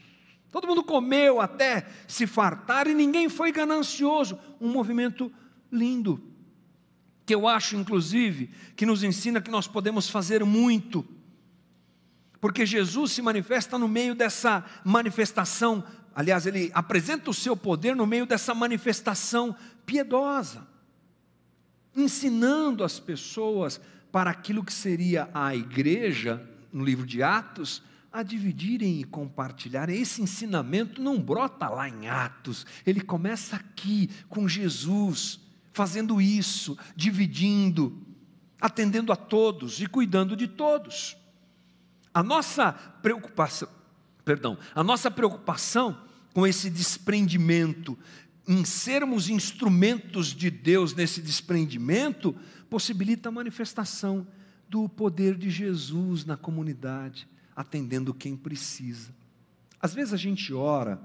[0.50, 4.38] Todo mundo comeu até se fartar e ninguém foi ganancioso.
[4.60, 5.32] Um movimento
[5.70, 6.20] lindo,
[7.24, 11.06] que eu acho, inclusive, que nos ensina que nós podemos fazer muito.
[12.40, 18.06] Porque Jesus se manifesta no meio dessa manifestação, aliás, ele apresenta o seu poder no
[18.06, 20.66] meio dessa manifestação piedosa,
[21.94, 29.00] ensinando as pessoas para aquilo que seria a igreja, no livro de Atos, a dividirem
[29.00, 30.00] e compartilharem.
[30.00, 35.40] Esse ensinamento não brota lá em Atos, ele começa aqui com Jesus,
[35.72, 37.96] fazendo isso, dividindo,
[38.60, 41.19] atendendo a todos e cuidando de todos.
[42.12, 43.68] A nossa preocupação,
[44.24, 45.96] perdão, a nossa preocupação
[46.34, 47.98] com esse desprendimento,
[48.46, 52.34] em sermos instrumentos de Deus nesse desprendimento,
[52.68, 54.26] possibilita a manifestação
[54.68, 59.12] do poder de Jesus na comunidade atendendo quem precisa.
[59.80, 61.00] Às vezes a gente ora,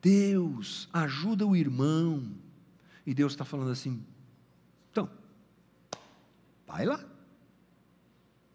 [0.00, 2.34] Deus, ajuda o irmão,
[3.06, 4.04] e Deus está falando assim,
[4.90, 5.08] então,
[6.66, 7.04] vai lá,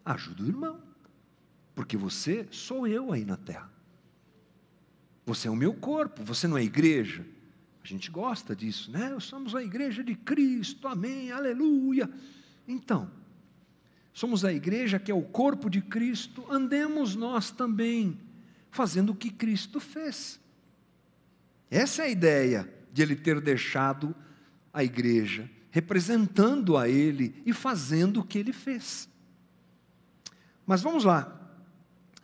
[0.04, 0.87] ajuda o irmão,
[1.78, 3.70] porque você sou eu aí na terra,
[5.24, 7.24] você é o meu corpo, você não é igreja,
[7.80, 9.16] a gente gosta disso, né?
[9.20, 12.10] Somos a igreja de Cristo, amém, aleluia.
[12.66, 13.08] Então,
[14.12, 18.18] somos a igreja que é o corpo de Cristo, andemos nós também
[18.72, 20.40] fazendo o que Cristo fez.
[21.70, 24.16] Essa é a ideia de ele ter deixado
[24.72, 29.08] a igreja, representando a ele e fazendo o que ele fez.
[30.66, 31.37] Mas vamos lá,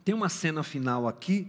[0.04, 1.48] tem uma cena final aqui,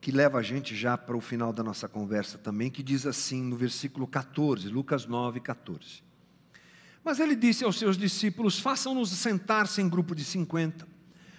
[0.00, 3.42] que leva a gente já para o final da nossa conversa também, que diz assim
[3.42, 6.02] no versículo 14, Lucas 9, 14.
[7.04, 10.86] Mas ele disse aos seus discípulos: façam-nos sentar-se em grupo de cinquenta.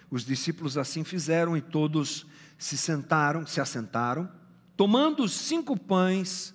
[0.10, 2.26] Os discípulos assim fizeram e todos
[2.58, 4.30] se sentaram, se assentaram,
[4.76, 6.54] tomando os cinco pães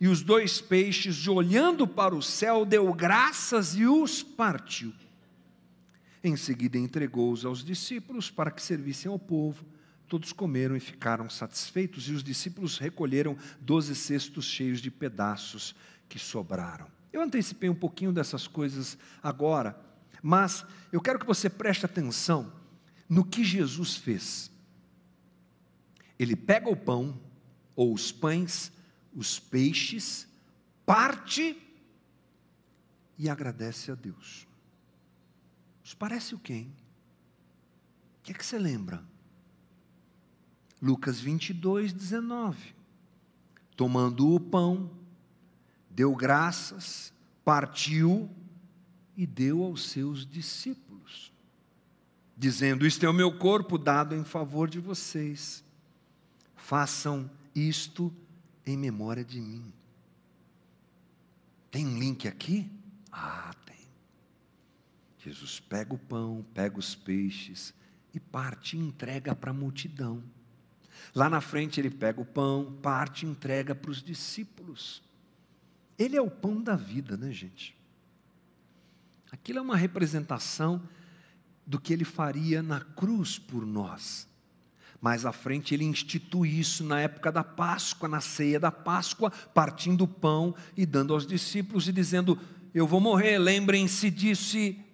[0.00, 4.92] e os dois peixes, e olhando para o céu, deu graças e os partiu.
[6.26, 9.64] Em seguida entregou-os aos discípulos para que servissem ao povo.
[10.08, 15.72] Todos comeram e ficaram satisfeitos, e os discípulos recolheram doze cestos cheios de pedaços
[16.08, 16.88] que sobraram.
[17.12, 19.80] Eu antecipei um pouquinho dessas coisas agora,
[20.20, 22.52] mas eu quero que você preste atenção
[23.08, 24.50] no que Jesus fez.
[26.18, 27.20] Ele pega o pão,
[27.76, 28.72] ou os pães,
[29.14, 30.26] os peixes,
[30.84, 31.56] parte
[33.16, 34.44] e agradece a Deus.
[35.94, 36.66] Parece o quê?
[38.18, 39.02] O que é que você lembra?
[40.82, 42.74] Lucas 22, 19.
[43.76, 44.90] Tomando o pão,
[45.90, 47.12] deu graças,
[47.44, 48.28] partiu
[49.16, 51.32] e deu aos seus discípulos,
[52.36, 55.62] dizendo: Isto é o meu corpo dado em favor de vocês,
[56.56, 58.12] façam isto
[58.64, 59.72] em memória de mim.
[61.70, 62.70] Tem um link aqui?
[63.12, 63.54] Ah.
[65.26, 67.74] Jesus pega o pão, pega os peixes
[68.14, 70.22] e parte e entrega para a multidão.
[71.12, 75.02] Lá na frente ele pega o pão, parte e entrega para os discípulos.
[75.98, 77.76] Ele é o pão da vida, né, gente?
[79.32, 80.80] Aquilo é uma representação
[81.66, 84.28] do que ele faria na cruz por nós.
[85.00, 90.02] Mais à frente, ele institui isso na época da Páscoa, na ceia da Páscoa, partindo
[90.02, 92.38] o pão e dando aos discípulos e dizendo:
[92.72, 94.85] Eu vou morrer, lembrem-se disso e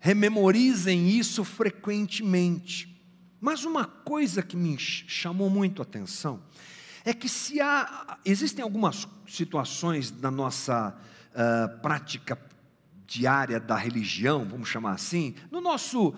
[0.00, 2.96] rememorizem isso frequentemente.
[3.40, 6.42] Mas uma coisa que me chamou muito a atenção
[7.04, 10.96] é que se há, existem algumas situações na nossa
[11.30, 12.38] uh, prática
[13.06, 16.14] diária da religião, vamos chamar assim, no nosso,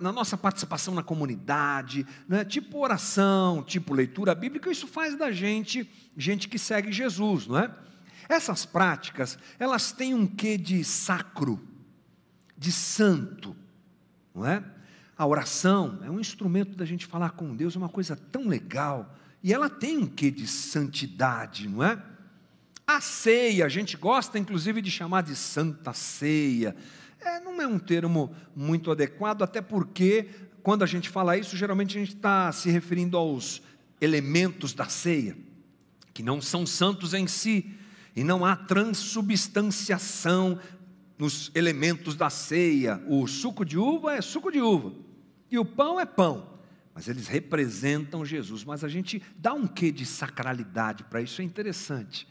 [0.00, 5.88] na nossa participação na comunidade, né, tipo oração, tipo leitura bíblica, isso faz da gente
[6.16, 7.70] gente que segue Jesus, não é?
[8.28, 11.60] Essas práticas, elas têm um quê de sacro,
[12.62, 13.56] de santo,
[14.32, 14.62] não é?
[15.18, 19.16] A oração é um instrumento da gente falar com Deus, é uma coisa tão legal.
[19.42, 22.00] E ela tem um quê de santidade, não é?
[22.86, 26.76] A ceia, a gente gosta inclusive de chamar de santa ceia.
[27.20, 30.28] É, não é um termo muito adequado, até porque
[30.62, 33.60] quando a gente fala isso, geralmente a gente está se referindo aos
[34.00, 35.36] elementos da ceia,
[36.14, 37.74] que não são santos em si,
[38.14, 40.60] e não há transubstanciação
[41.22, 43.02] nos elementos da ceia.
[43.06, 44.92] O suco de uva é suco de uva,
[45.50, 46.52] e o pão é pão
[46.94, 48.64] mas eles representam Jesus.
[48.64, 52.28] Mas a gente dá um quê de sacralidade para isso, é interessante.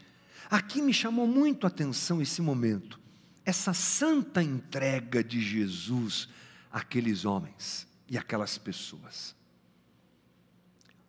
[0.50, 3.00] Aqui me chamou muito a atenção esse momento,
[3.46, 6.28] essa santa entrega de Jesus
[6.72, 9.36] àqueles homens e aquelas pessoas.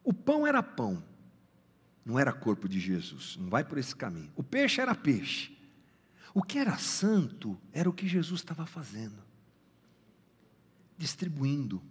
[0.04, 1.02] O pão era pão,
[2.04, 4.32] não era corpo de Jesus, não vai por esse caminho.
[4.34, 5.56] O peixe era peixe.
[6.34, 9.22] O que era santo era o que Jesus estava fazendo,
[10.96, 11.82] distribuindo,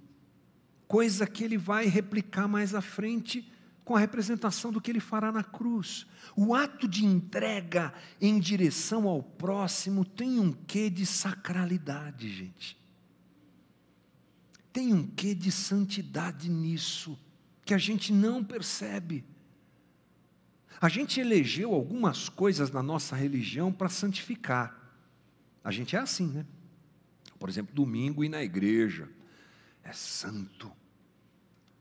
[0.88, 3.50] coisa que ele vai replicar mais à frente
[3.86, 6.06] com a representação do que ele fará na cruz.
[6.36, 12.78] O ato de entrega em direção ao próximo tem um quê de sacralidade, gente.
[14.72, 17.20] Tem um quê de santidade nisso,
[17.66, 19.26] que a gente não percebe.
[20.80, 24.80] A gente elegeu algumas coisas na nossa religião para santificar.
[25.64, 26.46] A gente é assim, né?
[27.40, 29.10] Por exemplo, domingo ir na igreja.
[29.84, 30.72] É santo.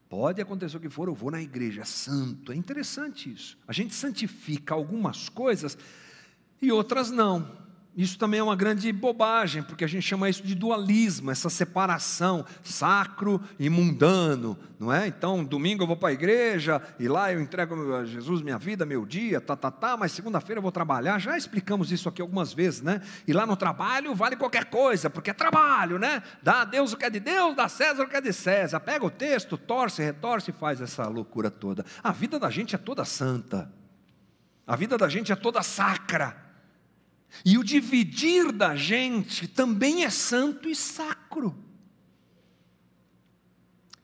[0.09, 2.51] Pode acontecer o que for, eu vou na igreja, é santo.
[2.51, 3.57] É interessante isso.
[3.69, 5.79] A gente santifica algumas coisas
[6.61, 7.60] e outras não.
[7.97, 12.47] Isso também é uma grande bobagem, porque a gente chama isso de dualismo, essa separação
[12.63, 15.09] sacro e mundano, não é?
[15.09, 18.87] Então, domingo eu vou para a igreja e lá eu entrego a Jesus minha vida,
[18.87, 21.19] meu dia, tá, tá, tá, mas segunda-feira eu vou trabalhar.
[21.19, 23.03] Já explicamos isso aqui algumas vezes, né?
[23.27, 26.23] E lá no trabalho vale qualquer coisa, porque é trabalho, né?
[26.41, 28.33] Dá a Deus o que é de Deus, dá a César o que é de
[28.33, 28.79] César.
[28.79, 31.85] Pega o texto, torce, retorce e faz essa loucura toda.
[32.05, 33.71] A vida da gente é toda santa.
[34.65, 36.50] A vida da gente é toda sacra.
[37.45, 41.55] E o dividir da gente também é santo e sacro.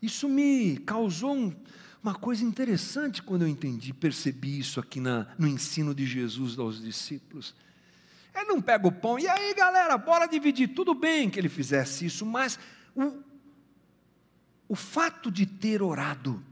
[0.01, 1.55] Isso me causou um,
[2.03, 6.81] uma coisa interessante quando eu entendi, percebi isso aqui na, no ensino de Jesus aos
[6.81, 7.55] discípulos.
[8.35, 10.68] Ele não pega o pão, e aí galera, bora dividir.
[10.68, 12.59] Tudo bem que ele fizesse isso, mas
[12.95, 13.22] o,
[14.68, 16.45] o fato de ter orado,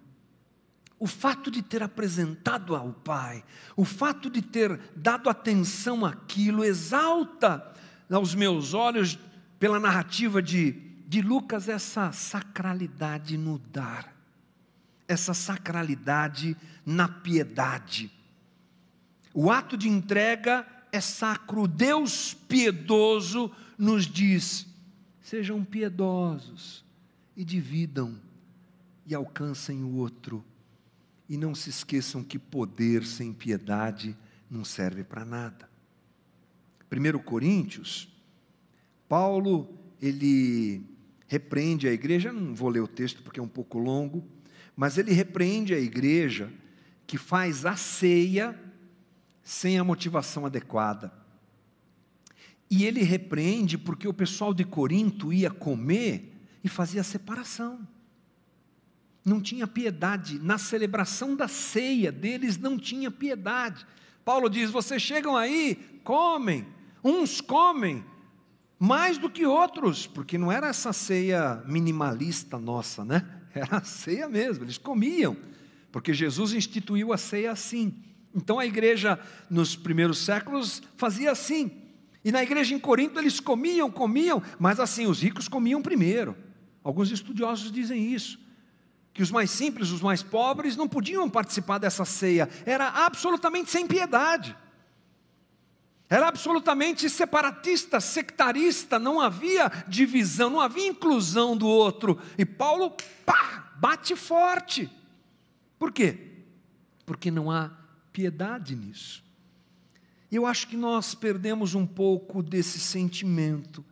[1.04, 3.44] o fato de ter apresentado ao Pai,
[3.76, 7.74] o fato de ter dado atenção àquilo, exalta
[8.10, 9.18] aos meus olhos,
[9.58, 10.72] pela narrativa de,
[11.06, 14.16] de Lucas, essa sacralidade no dar,
[15.06, 18.10] essa sacralidade na piedade.
[19.34, 24.66] O ato de entrega é sacro, Deus piedoso nos diz:
[25.20, 26.82] sejam piedosos
[27.36, 28.18] e dividam
[29.06, 30.42] e alcancem o outro
[31.28, 34.16] e não se esqueçam que poder sem piedade
[34.50, 35.68] não serve para nada.
[36.90, 38.08] 1 Coríntios,
[39.08, 40.84] Paulo, ele
[41.26, 44.24] repreende a igreja, não vou ler o texto porque é um pouco longo,
[44.76, 46.52] mas ele repreende a igreja
[47.06, 48.58] que faz a ceia
[49.42, 51.12] sem a motivação adequada.
[52.70, 57.86] E ele repreende porque o pessoal de Corinto ia comer e fazia separação
[59.24, 60.38] não tinha piedade.
[60.38, 63.86] Na celebração da ceia deles não tinha piedade.
[64.24, 66.66] Paulo diz: vocês chegam aí, comem,
[67.02, 68.04] uns comem
[68.78, 73.24] mais do que outros, porque não era essa ceia minimalista nossa, né?
[73.54, 75.36] Era a ceia mesmo, eles comiam,
[75.92, 77.94] porque Jesus instituiu a ceia assim.
[78.34, 79.16] Então a igreja
[79.48, 81.70] nos primeiros séculos fazia assim.
[82.24, 86.36] E na igreja em Corinto eles comiam, comiam, mas assim, os ricos comiam primeiro.
[86.82, 88.43] Alguns estudiosos dizem isso
[89.14, 93.86] que os mais simples, os mais pobres, não podiam participar dessa ceia, era absolutamente sem
[93.86, 94.56] piedade,
[96.10, 102.90] era absolutamente separatista, sectarista, não havia divisão, não havia inclusão do outro, e Paulo,
[103.24, 104.90] pá, bate forte,
[105.78, 106.32] por quê?
[107.06, 107.70] Porque não há
[108.12, 109.22] piedade nisso.
[110.28, 113.84] E eu acho que nós perdemos um pouco desse sentimento,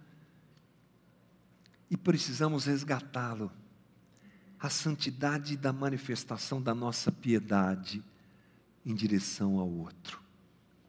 [1.89, 3.53] e precisamos resgatá-lo
[4.63, 8.01] a santidade da manifestação da nossa piedade
[8.87, 10.21] em direção ao outro.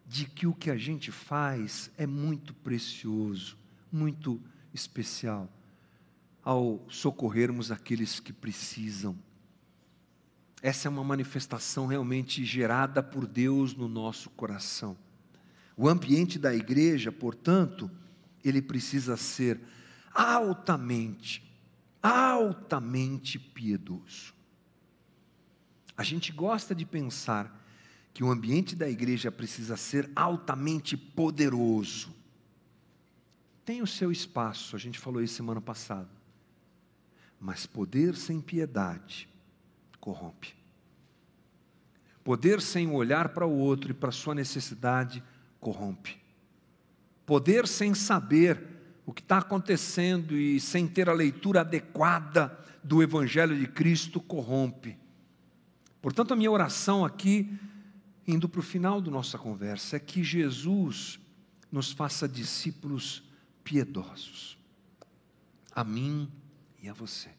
[0.05, 3.57] De que o que a gente faz é muito precioso,
[3.91, 4.39] muito
[4.71, 5.51] especial,
[6.43, 9.17] ao socorrermos aqueles que precisam.
[10.61, 14.95] Essa é uma manifestação realmente gerada por Deus no nosso coração.
[15.75, 17.89] O ambiente da igreja, portanto,
[18.43, 19.59] ele precisa ser
[20.13, 21.52] altamente
[22.03, 24.33] altamente piedoso.
[25.95, 27.63] A gente gosta de pensar
[28.13, 32.13] que o ambiente da igreja precisa ser altamente poderoso.
[33.63, 36.09] Tem o seu espaço, a gente falou isso semana passada.
[37.39, 39.29] Mas poder sem piedade
[39.99, 40.53] corrompe.
[42.23, 45.23] Poder sem olhar para o outro e para sua necessidade
[45.59, 46.17] corrompe.
[47.25, 48.72] Poder sem saber
[49.05, 54.97] o que está acontecendo e sem ter a leitura adequada do Evangelho de Cristo corrompe.
[56.01, 57.57] Portanto, a minha oração aqui,
[58.27, 61.19] indo para o final da nossa conversa, é que Jesus
[61.71, 63.23] nos faça discípulos
[63.63, 64.57] piedosos,
[65.73, 66.29] a mim
[66.81, 67.29] e a você.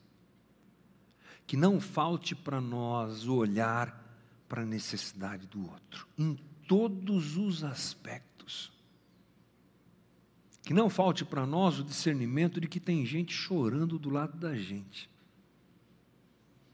[1.47, 4.03] Que não falte para nós o olhar
[4.49, 6.35] para a necessidade do outro, em
[6.67, 8.74] todos os aspectos.
[10.65, 14.57] Que não falte para nós o discernimento de que tem gente chorando do lado da
[14.57, 15.11] gente.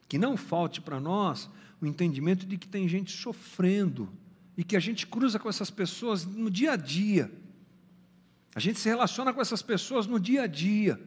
[0.09, 4.09] Que não falte para nós o entendimento de que tem gente sofrendo
[4.57, 7.33] e que a gente cruza com essas pessoas no dia a dia.
[8.55, 11.01] A gente se relaciona com essas pessoas no dia a dia.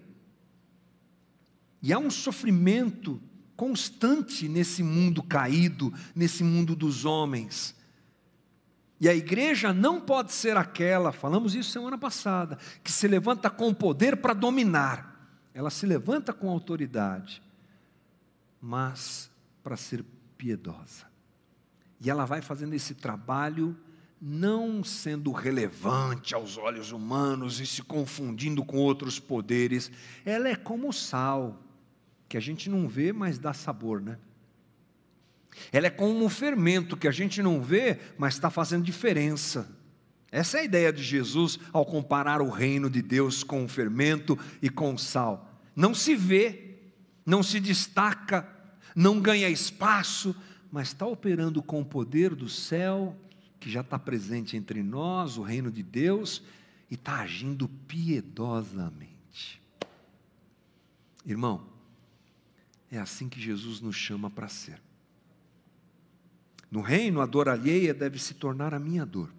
[1.82, 3.22] E há um sofrimento
[3.56, 7.76] constante nesse mundo caído, nesse mundo dos homens.
[9.04, 13.74] E a igreja não pode ser aquela, falamos isso semana passada, que se levanta com
[13.74, 15.38] poder para dominar.
[15.54, 17.43] Ela se levanta com autoridade,
[18.62, 19.30] mas
[19.62, 20.06] para ser
[20.38, 21.06] piedosa.
[21.99, 23.76] E ela vai fazendo esse trabalho
[24.22, 29.91] não sendo relevante aos olhos humanos e se confundindo com outros poderes.
[30.24, 31.62] Ela é como o sal,
[32.30, 34.18] que a gente não vê, mas dá sabor, né?
[35.72, 39.70] Ela é como um fermento que a gente não vê, mas está fazendo diferença.
[40.32, 44.38] Essa é a ideia de Jesus ao comparar o reino de Deus com o fermento
[44.62, 45.62] e com o sal.
[45.76, 46.80] Não se vê,
[47.26, 48.47] não se destaca,
[48.95, 50.36] não ganha espaço,
[50.72, 53.16] mas está operando com o poder do céu,
[53.60, 56.41] que já está presente entre nós, o reino de Deus,
[56.89, 59.62] e está agindo piedosamente.
[61.26, 61.66] Irmão,
[62.91, 64.82] é assim que Jesus nos chama para ser.
[66.74, 69.32] No reino, a dor alheia deve se tornar a minha dor.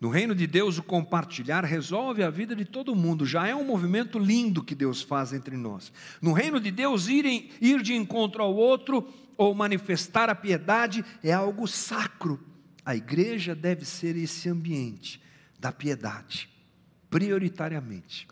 [0.00, 3.26] No reino de Deus, o compartilhar resolve a vida de todo mundo.
[3.26, 5.92] Já é um movimento lindo que Deus faz entre nós.
[6.22, 11.04] No reino de Deus, ir, em, ir de encontro ao outro ou manifestar a piedade
[11.20, 12.38] é algo sacro.
[12.84, 15.20] A igreja deve ser esse ambiente
[15.58, 16.48] da piedade,
[17.10, 18.28] prioritariamente,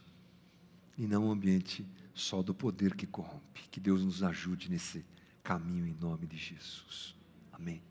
[0.97, 3.62] e não um ambiente só do poder que corrompe.
[3.72, 5.05] Que Deus nos ajude nesse
[5.43, 7.23] caminho em nome de Jesus.
[7.55, 7.82] Amém.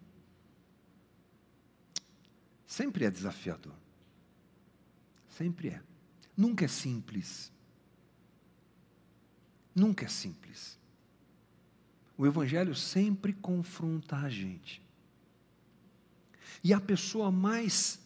[2.68, 3.74] Sempre é desafiador.
[5.30, 5.82] Sempre é.
[6.36, 7.52] Nunca é simples.
[9.74, 10.78] Nunca é simples.
[12.18, 14.82] O Evangelho sempre confronta a gente.
[16.64, 18.00] E a pessoa mais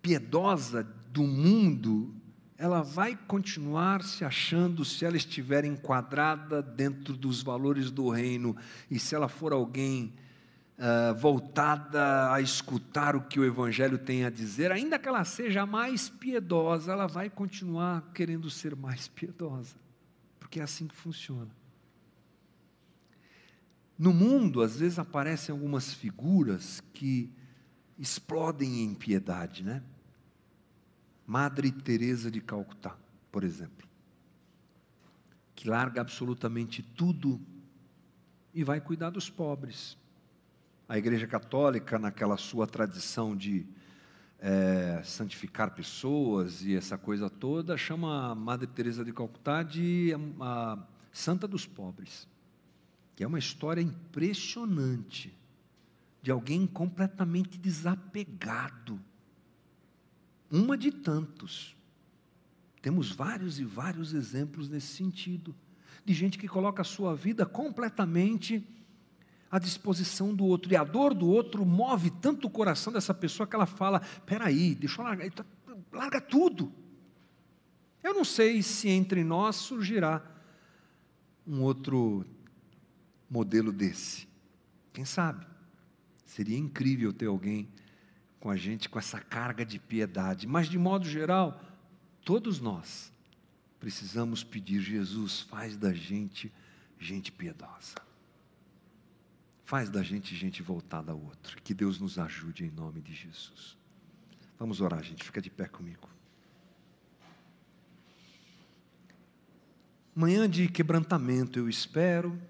[0.00, 0.82] piedosa
[1.12, 2.14] do mundo,
[2.58, 8.56] ela vai continuar se achando se ela estiver enquadrada dentro dos valores do reino
[8.90, 10.12] e se ela for alguém
[10.76, 15.64] uh, voltada a escutar o que o Evangelho tem a dizer, ainda que ela seja
[15.64, 19.76] mais piedosa, ela vai continuar querendo ser mais piedosa,
[20.40, 21.56] porque é assim que funciona.
[23.96, 27.32] No mundo, às vezes aparecem algumas figuras que
[27.96, 29.80] explodem em piedade, né?
[31.28, 32.96] Madre Teresa de Calcutá,
[33.30, 33.86] por exemplo,
[35.54, 37.38] que larga absolutamente tudo
[38.54, 39.98] e vai cuidar dos pobres.
[40.88, 43.66] A Igreja Católica, naquela sua tradição de
[44.38, 50.72] é, santificar pessoas e essa coisa toda, chama a Madre Teresa de Calcutá de a,
[50.72, 50.78] a
[51.12, 52.26] Santa dos Pobres,
[53.14, 55.38] que é uma história impressionante
[56.22, 58.98] de alguém completamente desapegado
[60.50, 61.76] uma de tantos.
[62.80, 65.54] Temos vários e vários exemplos nesse sentido,
[66.04, 68.66] de gente que coloca a sua vida completamente
[69.50, 73.46] à disposição do outro, e a dor do outro move tanto o coração dessa pessoa
[73.46, 75.44] que ela fala: peraí, deixa eu largar, tá,
[75.92, 76.72] larga tudo.
[78.02, 80.22] Eu não sei se entre nós surgirá
[81.46, 82.24] um outro
[83.28, 84.28] modelo desse.
[84.92, 85.46] Quem sabe?
[86.24, 87.68] Seria incrível ter alguém
[88.40, 91.60] com a gente com essa carga de piedade, mas de modo geral,
[92.24, 93.12] todos nós
[93.80, 96.52] precisamos pedir: Jesus, faz da gente
[96.98, 97.94] gente piedosa.
[99.64, 101.60] Faz da gente gente voltada ao outro.
[101.62, 103.76] Que Deus nos ajude em nome de Jesus.
[104.58, 105.22] Vamos orar, gente.
[105.22, 106.08] Fica de pé comigo.
[110.14, 112.40] Manhã de quebrantamento, eu espero.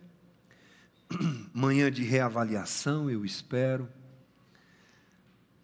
[1.53, 3.89] Manhã de reavaliação, eu espero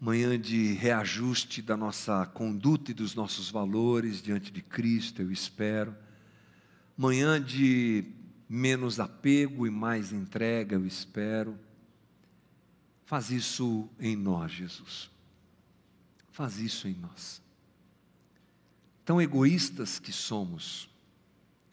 [0.05, 5.97] manhã de reajuste da nossa conduta e dos nossos valores diante de Cristo, eu espero.
[6.95, 8.05] Manhã de
[8.47, 11.59] menos apego e mais entrega, eu espero.
[13.07, 15.11] Faz isso em nós, Jesus.
[16.31, 17.41] Faz isso em nós.
[19.07, 20.87] Tão egoístas que somos,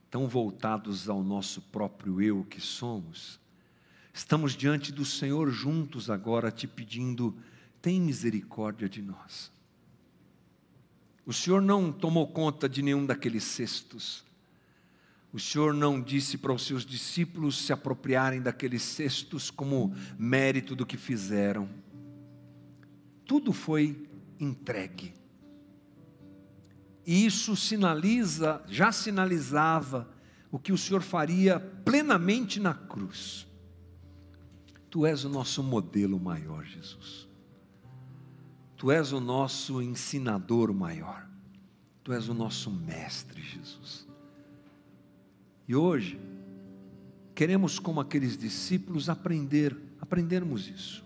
[0.10, 3.42] tão voltados ao nosso próprio eu que somos,
[4.14, 7.38] estamos diante do Senhor juntos agora te pedindo
[7.82, 9.52] tem misericórdia de nós.
[11.26, 14.24] O Senhor não tomou conta de nenhum daqueles cestos.
[15.34, 20.86] O Senhor não disse para os seus discípulos se apropriarem daqueles cestos como mérito do
[20.86, 21.70] que fizeram.
[23.26, 24.10] Tudo foi
[24.40, 25.14] entregue.
[27.06, 30.10] E isso sinaliza, já sinalizava
[30.52, 33.48] o que o Senhor faria plenamente na cruz.
[34.90, 37.31] Tu és o nosso modelo maior, Jesus.
[38.82, 41.30] Tu és o nosso ensinador maior.
[42.04, 44.08] Tu és o nosso mestre, Jesus.
[45.68, 46.20] E hoje,
[47.36, 51.06] queremos, como aqueles discípulos, aprender, aprendermos isso.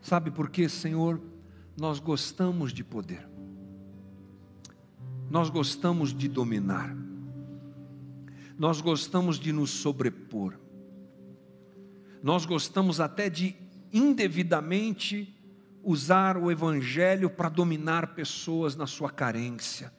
[0.00, 1.20] Sabe por quê, Senhor?
[1.76, 3.28] Nós gostamos de poder,
[5.28, 6.96] nós gostamos de dominar,
[8.56, 10.54] nós gostamos de nos sobrepor,
[12.22, 15.34] nós gostamos até de indevidamente
[15.82, 19.92] usar o Evangelho para dominar pessoas na sua carência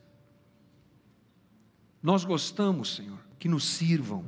[2.02, 4.26] nós gostamos, Senhor, que nos sirvam.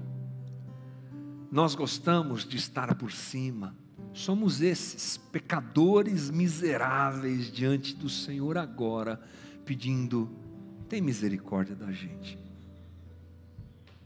[1.52, 3.76] Nós gostamos de estar por cima.
[4.14, 9.20] Somos esses pecadores miseráveis diante do Senhor agora,
[9.66, 10.30] pedindo:
[10.88, 12.38] tem misericórdia da gente.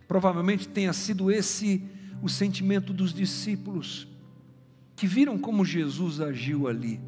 [0.08, 1.84] Provavelmente tenha sido esse
[2.22, 4.08] o sentimento dos discípulos,
[4.98, 7.00] que viram como Jesus agiu ali.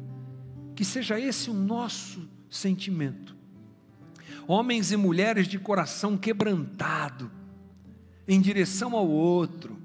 [0.74, 3.38] Que seja esse o nosso sentimento
[4.50, 7.30] homens e mulheres de coração quebrantado,
[8.26, 9.78] em direção ao outro,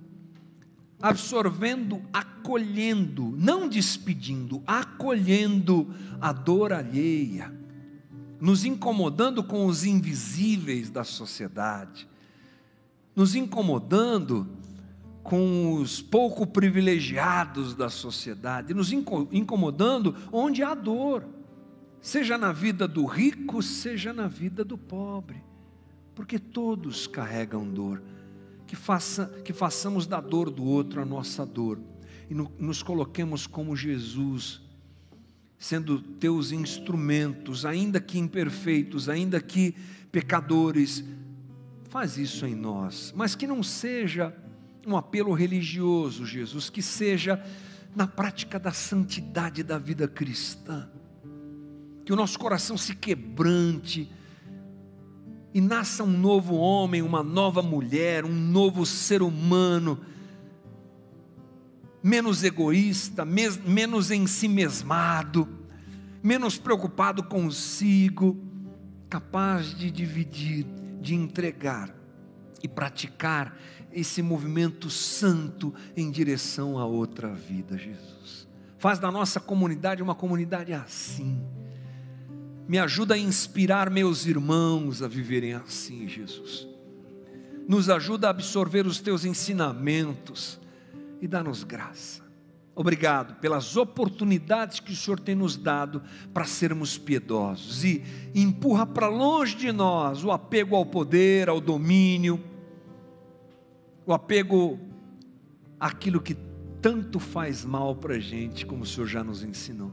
[0.99, 7.53] absorvendo, acolhendo, não despedindo, acolhendo a dor alheia,
[8.41, 12.08] nos incomodando com os invisíveis da sociedade,
[13.16, 14.49] nos incomodando
[15.26, 21.26] com os pouco privilegiados da sociedade, nos incomodando onde há dor
[21.99, 25.43] seja na vida do rico, seja na vida do pobre,
[26.13, 28.03] porque todos carregam dor.
[28.67, 31.80] Que, faça, que façamos da dor do outro a nossa dor
[32.30, 34.61] e no, nos coloquemos como Jesus,
[35.57, 39.76] sendo teus instrumentos, ainda que imperfeitos, ainda que
[40.11, 41.03] pecadores.
[41.89, 44.36] Faz isso em nós, mas que não seja
[44.86, 47.43] um apelo religioso, Jesus, que seja
[47.95, 50.89] na prática da santidade da vida cristã.
[52.03, 54.11] Que o nosso coração se quebrante
[55.53, 59.99] e nasça um novo homem, uma nova mulher, um novo ser humano,
[62.03, 65.47] menos egoísta, menos em si mesmado,
[66.21, 68.38] menos preocupado consigo,
[69.09, 70.67] capaz de dividir,
[71.01, 71.95] de entregar
[72.61, 73.57] e praticar
[73.96, 78.48] esse movimento santo em direção a outra vida, Jesus.
[78.78, 81.41] Faz da nossa comunidade uma comunidade assim
[82.68, 86.68] me ajuda a inspirar meus irmãos a viverem assim, Jesus.
[87.68, 90.60] Nos ajuda a absorver os teus ensinamentos
[91.22, 92.24] e dá-nos graça.
[92.76, 96.02] Obrigado pelas oportunidades que o Senhor tem nos dado
[96.34, 102.43] para sermos piedosos e empurra para longe de nós o apego ao poder, ao domínio,
[104.06, 104.80] o apego
[105.80, 106.36] àquilo que
[106.82, 109.91] tanto faz mal para a gente, como o Senhor já nos ensinou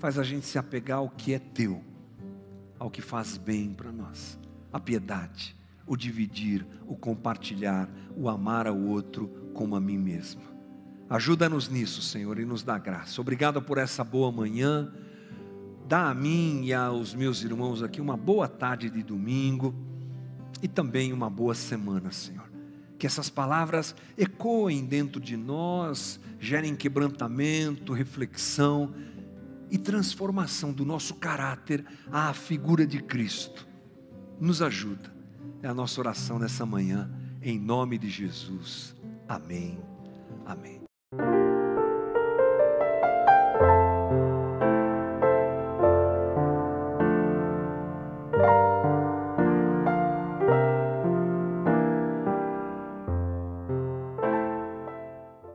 [0.00, 1.84] faz a gente se apegar ao que é teu,
[2.78, 4.38] ao que faz bem para nós.
[4.72, 5.54] A piedade,
[5.86, 10.40] o dividir, o compartilhar, o amar ao outro como a mim mesmo.
[11.08, 13.20] Ajuda-nos nisso, Senhor, e nos dá graça.
[13.20, 14.90] Obrigado por essa boa manhã.
[15.86, 19.74] Dá a mim e aos meus irmãos aqui uma boa tarde de domingo
[20.62, 22.49] e também uma boa semana, Senhor.
[23.00, 28.94] Que essas palavras ecoem dentro de nós, gerem quebrantamento, reflexão
[29.70, 31.82] e transformação do nosso caráter
[32.12, 33.66] à figura de Cristo.
[34.38, 35.10] Nos ajuda.
[35.62, 38.94] É a nossa oração nessa manhã, em nome de Jesus.
[39.26, 39.78] Amém.
[40.44, 40.82] Amém.